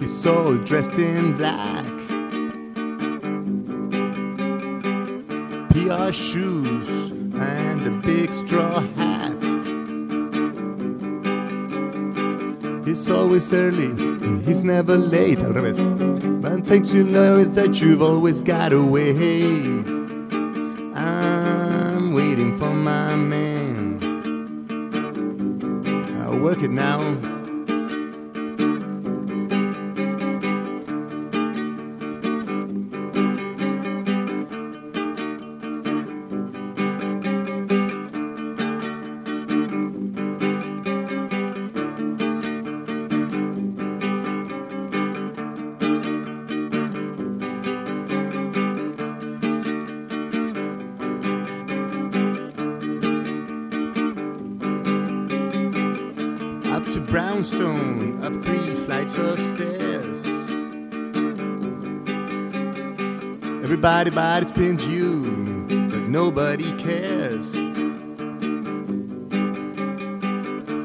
he's 0.00 0.24
all 0.24 0.56
dressed 0.56 0.94
in 0.94 1.34
black. 1.34 1.84
PR 5.68 6.10
shoes 6.10 7.10
and 7.34 7.86
a 7.86 7.90
big 8.02 8.32
straw 8.32 8.80
hat. 8.80 9.42
He's 12.86 13.10
always 13.10 13.52
early, 13.52 13.92
he's 14.46 14.62
never 14.62 14.96
late. 14.96 15.40
Al 15.40 15.52
revés. 15.52 15.78
One 16.42 16.62
thing 16.62 16.86
you 16.86 17.04
know 17.04 17.36
is 17.36 17.50
that 17.50 17.82
you've 17.82 18.00
always 18.00 18.40
got 18.40 18.72
a 18.72 18.82
way. 18.82 19.10
I'm 20.94 22.14
waiting 22.14 22.56
for 22.56 22.72
my 22.72 23.16
man. 23.16 24.00
I'll 26.22 26.38
work 26.38 26.62
it 26.62 26.70
now. 26.70 27.33
Body 64.34 64.46
spins 64.48 64.84
you, 64.86 65.64
but 65.68 66.08
nobody 66.08 66.72
cares. 66.76 67.54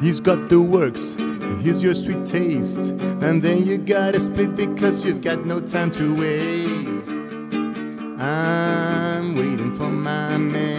He's 0.03 0.19
got 0.19 0.49
the 0.49 0.61
works, 0.61 1.15
here's 1.63 1.81
your 1.81 1.95
sweet 1.95 2.27
taste. 2.27 2.91
And 3.25 3.41
then 3.41 3.65
you 3.65 3.79
gotta 3.79 4.19
split 4.19 4.55
because 4.55 5.03
you've 5.03 5.23
got 5.23 5.47
no 5.47 5.59
time 5.59 5.89
to 5.93 6.15
waste. 6.15 7.09
I'm 8.21 9.33
waiting 9.33 9.71
for 9.71 9.89
my 9.89 10.37
man. 10.37 10.78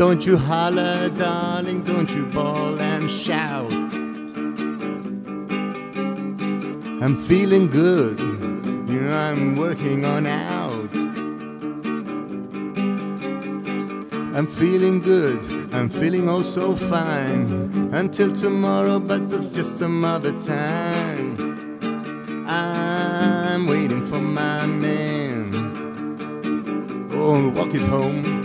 Don't 0.00 0.24
you 0.24 0.38
holler, 0.38 1.10
darling, 1.10 1.82
don't 1.82 2.10
you 2.14 2.24
bawl 2.24 2.80
and 2.80 3.10
shout. 3.10 3.70
I'm 7.02 7.14
feeling 7.14 7.66
good, 7.66 8.18
you 8.18 8.98
know, 9.02 9.14
I'm 9.14 9.56
working 9.56 10.06
on 10.06 10.26
out. 10.26 10.88
I'm 14.34 14.46
feeling 14.46 15.02
good, 15.02 15.38
I'm 15.74 15.90
feeling 15.90 16.30
oh 16.30 16.40
so 16.40 16.74
fine. 16.74 17.90
Until 17.92 18.32
tomorrow, 18.32 19.00
but 19.00 19.28
that's 19.28 19.50
just 19.50 19.76
some 19.76 20.02
other 20.02 20.32
time. 20.40 21.36
I'm 22.48 23.66
waiting 23.66 24.02
for 24.02 24.18
my 24.18 24.64
man. 24.64 25.52
Oh, 27.12 27.50
walk 27.50 27.74
it 27.74 27.82
home. 27.82 28.39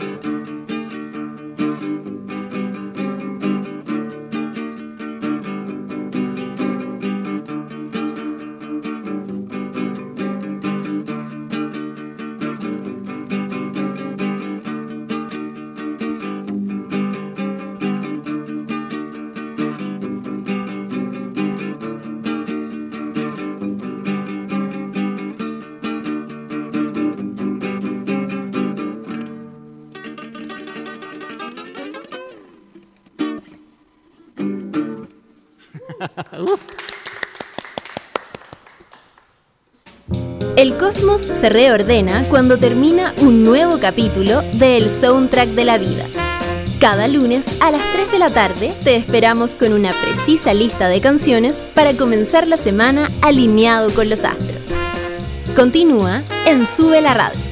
Cosmos 40.86 41.22
se 41.22 41.50
reordena 41.50 42.24
cuando 42.30 42.60
termina 42.60 43.12
un 43.18 43.44
nuevo 43.44 43.80
capítulo 43.80 44.44
de 44.54 44.78
El 44.78 44.88
Soundtrack 44.88 45.50
de 45.50 45.66
la 45.66 45.80
Vida. 45.80 46.06
Cada 46.80 47.08
lunes 47.08 47.44
a 47.60 47.72
las 47.72 47.82
3 47.94 48.12
de 48.12 48.20
la 48.20 48.30
tarde 48.30 48.72
te 48.84 48.96
esperamos 48.96 49.56
con 49.56 49.74
una 49.74 49.94
precisa 49.94 50.54
lista 50.54 50.88
de 50.88 51.02
canciones 51.02 51.56
para 51.74 51.94
comenzar 51.94 52.48
la 52.48 52.56
semana 52.56 53.08
alineado 53.24 53.92
con 53.96 54.12
los 54.12 54.24
astros. 54.24 54.62
Continúa 55.56 56.22
en 56.46 56.68
Sube 56.68 57.02
la 57.02 57.16
Radio. 57.16 57.45